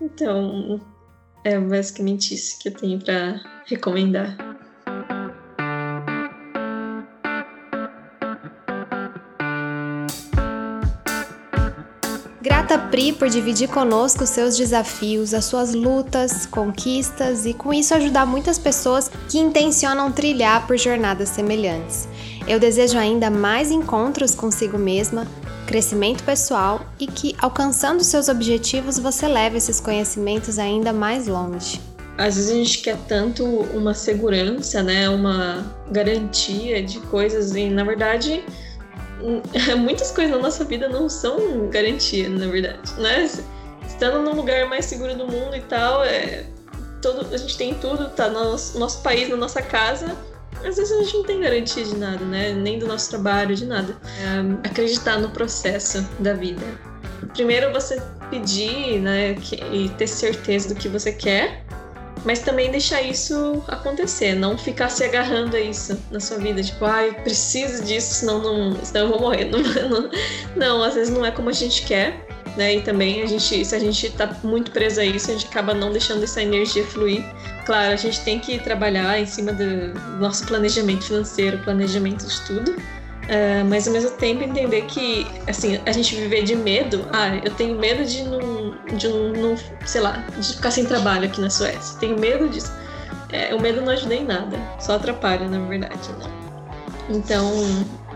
Então, 0.01 0.81
é 1.43 1.59
basicamente 1.59 2.33
isso 2.33 2.59
que 2.59 2.69
eu 2.69 2.73
tenho 2.73 2.99
para 2.99 3.41
recomendar. 3.65 4.48
Grata 12.69 12.87
Pri 12.89 13.13
por 13.13 13.27
dividir 13.29 13.67
conosco 13.67 14.27
seus 14.27 14.55
desafios, 14.55 15.33
as 15.33 15.45
suas 15.45 15.73
lutas, 15.73 16.45
conquistas 16.45 17.47
e 17.47 17.51
com 17.51 17.73
isso 17.73 17.95
ajudar 17.95 18.27
muitas 18.27 18.59
pessoas 18.59 19.09
que 19.27 19.39
intencionam 19.39 20.11
trilhar 20.11 20.67
por 20.67 20.77
jornadas 20.77 21.29
semelhantes. 21.29 22.07
Eu 22.47 22.59
desejo 22.59 22.95
ainda 22.95 23.31
mais 23.31 23.71
encontros 23.71 24.35
consigo 24.35 24.77
mesma, 24.77 25.25
crescimento 25.65 26.23
pessoal 26.23 26.81
e 26.99 27.07
que, 27.07 27.35
alcançando 27.39 28.03
seus 28.03 28.29
objetivos, 28.29 28.99
você 28.99 29.27
leve 29.27 29.57
esses 29.57 29.79
conhecimentos 29.79 30.59
ainda 30.59 30.93
mais 30.93 31.25
longe. 31.25 31.81
Às 32.19 32.35
vezes 32.35 32.51
a 32.51 32.53
gente 32.53 32.81
quer 32.83 32.97
tanto 33.07 33.45
uma 33.45 33.95
segurança, 33.95 34.83
né, 34.83 35.09
uma 35.09 35.65
garantia 35.89 36.83
de 36.83 36.99
coisas 36.99 37.55
e 37.55 37.67
na 37.67 37.83
verdade 37.83 38.43
muitas 39.77 40.11
coisas 40.11 40.35
na 40.35 40.41
nossa 40.41 40.63
vida 40.63 40.87
não 40.87 41.09
são 41.09 41.67
garantia, 41.69 42.29
na 42.29 42.47
verdade, 42.47 42.93
né? 42.97 43.29
estando 43.99 44.21
no 44.21 44.33
lugar 44.33 44.67
mais 44.69 44.85
seguro 44.85 45.15
do 45.15 45.27
mundo 45.27 45.55
e 45.55 45.61
tal, 45.61 46.03
é, 46.05 46.45
todo, 47.01 47.33
a 47.33 47.37
gente 47.37 47.57
tem 47.57 47.73
tudo, 47.75 48.09
tá 48.09 48.29
no 48.29 48.51
nosso, 48.51 48.79
nosso 48.79 49.01
país, 49.01 49.27
na 49.27 49.35
nossa 49.35 49.61
casa. 49.61 50.15
Às 50.63 50.77
vezes 50.77 50.91
a 50.91 51.03
gente 51.03 51.17
não 51.17 51.23
tem 51.23 51.39
garantia 51.41 51.83
de 51.83 51.95
nada, 51.95 52.23
né? 52.25 52.51
Nem 52.53 52.79
do 52.79 52.87
nosso 52.87 53.09
trabalho, 53.09 53.55
de 53.55 53.65
nada. 53.65 53.95
É, 54.03 54.67
acreditar 54.67 55.17
no 55.19 55.29
processo 55.29 56.05
da 56.19 56.33
vida. 56.33 56.61
Primeiro 57.33 57.71
você 57.71 58.01
pedir, 58.29 58.99
né, 58.99 59.33
que, 59.35 59.55
e 59.55 59.89
ter 59.89 60.07
certeza 60.07 60.69
do 60.69 60.75
que 60.75 60.87
você 60.87 61.11
quer, 61.11 61.65
mas 62.25 62.39
também 62.39 62.71
deixar 62.71 63.01
isso 63.01 63.63
acontecer, 63.67 64.35
não 64.35 64.57
ficar 64.57 64.89
se 64.89 65.03
agarrando 65.03 65.55
a 65.55 65.59
isso 65.59 65.99
na 66.11 66.19
sua 66.19 66.37
vida, 66.37 66.61
tipo, 66.61 66.85
ah, 66.85 67.13
preciso 67.23 67.83
disso, 67.83 68.15
senão, 68.15 68.41
não, 68.41 68.83
senão 68.83 69.05
eu 69.05 69.09
vou 69.09 69.21
morrer. 69.21 69.45
Não, 69.49 69.59
não, 69.61 70.09
não, 70.55 70.83
às 70.83 70.95
vezes 70.95 71.13
não 71.13 71.25
é 71.25 71.31
como 71.31 71.49
a 71.49 71.53
gente 71.53 71.83
quer, 71.83 72.25
né? 72.55 72.75
E 72.75 72.81
também 72.81 73.21
a 73.21 73.25
gente, 73.25 73.63
se 73.63 73.75
a 73.75 73.79
gente 73.79 74.09
tá 74.11 74.35
muito 74.43 74.71
preso 74.71 74.99
a 74.99 75.05
isso, 75.05 75.29
a 75.29 75.33
gente 75.33 75.47
acaba 75.47 75.73
não 75.73 75.91
deixando 75.91 76.23
essa 76.23 76.41
energia 76.41 76.83
fluir. 76.83 77.23
Claro, 77.65 77.93
a 77.93 77.95
gente 77.95 78.21
tem 78.21 78.39
que 78.39 78.59
trabalhar 78.59 79.19
em 79.19 79.25
cima 79.25 79.53
do 79.53 79.93
nosso 80.19 80.45
planejamento 80.45 81.05
financeiro, 81.05 81.57
planejamento 81.59 82.25
de 82.25 82.41
tudo. 82.41 82.71
Uh, 82.71 83.63
mas 83.69 83.87
ao 83.87 83.93
mesmo 83.93 84.11
tempo 84.11 84.43
entender 84.43 84.81
que, 84.85 85.27
assim, 85.47 85.79
a 85.85 85.91
gente 85.91 86.15
viver 86.15 86.43
de 86.43 86.55
medo, 86.55 87.07
ah, 87.13 87.35
eu 87.43 87.51
tenho 87.51 87.77
medo 87.77 88.03
de 88.03 88.23
de 88.93 89.07
não, 89.07 89.55
sei 89.85 90.01
lá, 90.01 90.23
de 90.37 90.55
ficar 90.55 90.71
sem 90.71 90.85
trabalho 90.85 91.25
aqui 91.25 91.41
na 91.41 91.49
Suécia, 91.49 91.97
tenho 91.99 92.19
medo 92.19 92.49
disso. 92.49 92.71
É, 93.31 93.53
o 93.53 93.61
medo 93.61 93.81
não 93.81 93.93
ajuda 93.93 94.15
em 94.15 94.25
nada, 94.25 94.57
só 94.79 94.95
atrapalha, 94.95 95.47
na 95.47 95.59
verdade, 95.67 96.09
né? 96.13 96.25
Então, 97.09 97.51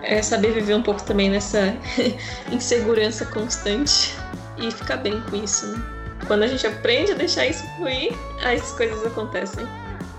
é 0.01 0.21
saber 0.21 0.53
viver 0.53 0.75
um 0.75 0.81
pouco 0.81 1.03
também 1.03 1.29
nessa 1.29 1.75
insegurança 2.51 3.25
constante 3.25 4.15
e 4.57 4.71
ficar 4.71 4.97
bem 4.97 5.21
com 5.21 5.35
isso, 5.35 5.67
né? 5.67 5.81
Quando 6.27 6.43
a 6.43 6.47
gente 6.47 6.65
aprende 6.65 7.11
a 7.11 7.15
deixar 7.15 7.45
isso 7.45 7.63
fluir, 7.75 8.13
as 8.43 8.71
coisas 8.71 9.05
acontecem. 9.05 9.67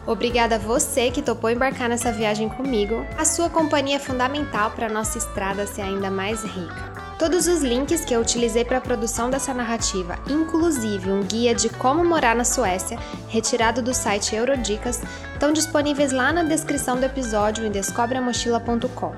Obrigada 0.06 0.56
a 0.56 0.58
você 0.58 1.10
que 1.10 1.22
topou 1.22 1.48
embarcar 1.48 1.88
nessa 1.88 2.12
viagem 2.12 2.48
comigo. 2.48 3.06
A 3.16 3.24
sua 3.24 3.48
companhia 3.48 3.96
é 3.96 3.98
fundamental 4.00 4.70
para 4.72 4.86
a 4.86 4.90
nossa 4.90 5.16
estrada 5.16 5.66
ser 5.66 5.80
ainda 5.80 6.10
mais 6.10 6.44
rica. 6.44 7.03
Todos 7.18 7.46
os 7.46 7.62
links 7.62 8.04
que 8.04 8.12
eu 8.12 8.20
utilizei 8.20 8.64
para 8.64 8.78
a 8.78 8.80
produção 8.80 9.30
dessa 9.30 9.54
narrativa, 9.54 10.18
inclusive 10.28 11.12
um 11.12 11.22
guia 11.22 11.54
de 11.54 11.68
como 11.68 12.04
morar 12.04 12.34
na 12.34 12.44
Suécia, 12.44 12.98
retirado 13.28 13.80
do 13.80 13.94
site 13.94 14.34
Eurodicas, 14.34 15.00
estão 15.32 15.52
disponíveis 15.52 16.10
lá 16.10 16.32
na 16.32 16.42
descrição 16.42 16.96
do 16.96 17.06
episódio 17.06 17.64
em 17.64 17.70
descobreamochila.com. 17.70 19.14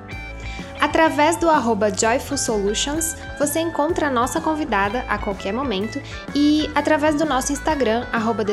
Através 0.78 1.36
do 1.36 1.48
arroba 1.48 1.90
Joyful 1.90 2.36
Solutions, 2.36 3.16
você 3.38 3.60
encontra 3.60 4.08
a 4.08 4.10
nossa 4.10 4.42
convidada 4.42 5.04
a 5.08 5.16
qualquer 5.16 5.52
momento 5.52 5.98
e 6.34 6.70
através 6.74 7.14
do 7.14 7.24
nosso 7.24 7.50
Instagram, 7.50 8.06
arroba 8.12 8.44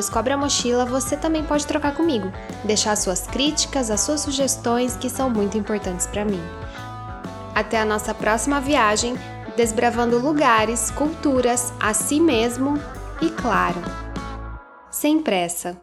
você 0.89 1.17
também 1.17 1.43
pode 1.43 1.67
trocar 1.67 1.93
comigo, 1.93 2.31
deixar 2.63 2.95
suas 2.95 3.27
críticas, 3.27 3.91
as 3.91 3.99
suas 3.99 4.21
sugestões 4.21 4.95
que 4.95 5.09
são 5.09 5.29
muito 5.29 5.57
importantes 5.57 6.07
para 6.07 6.23
mim. 6.23 6.41
Até 7.53 7.79
a 7.79 7.85
nossa 7.85 8.13
próxima 8.15 8.59
viagem, 8.59 9.15
desbravando 9.55 10.17
lugares, 10.17 10.91
culturas, 10.91 11.73
a 11.79 11.93
si 11.93 12.19
mesmo 12.19 12.79
e, 13.21 13.29
claro, 13.29 13.81
sem 14.91 15.21
pressa. 15.21 15.82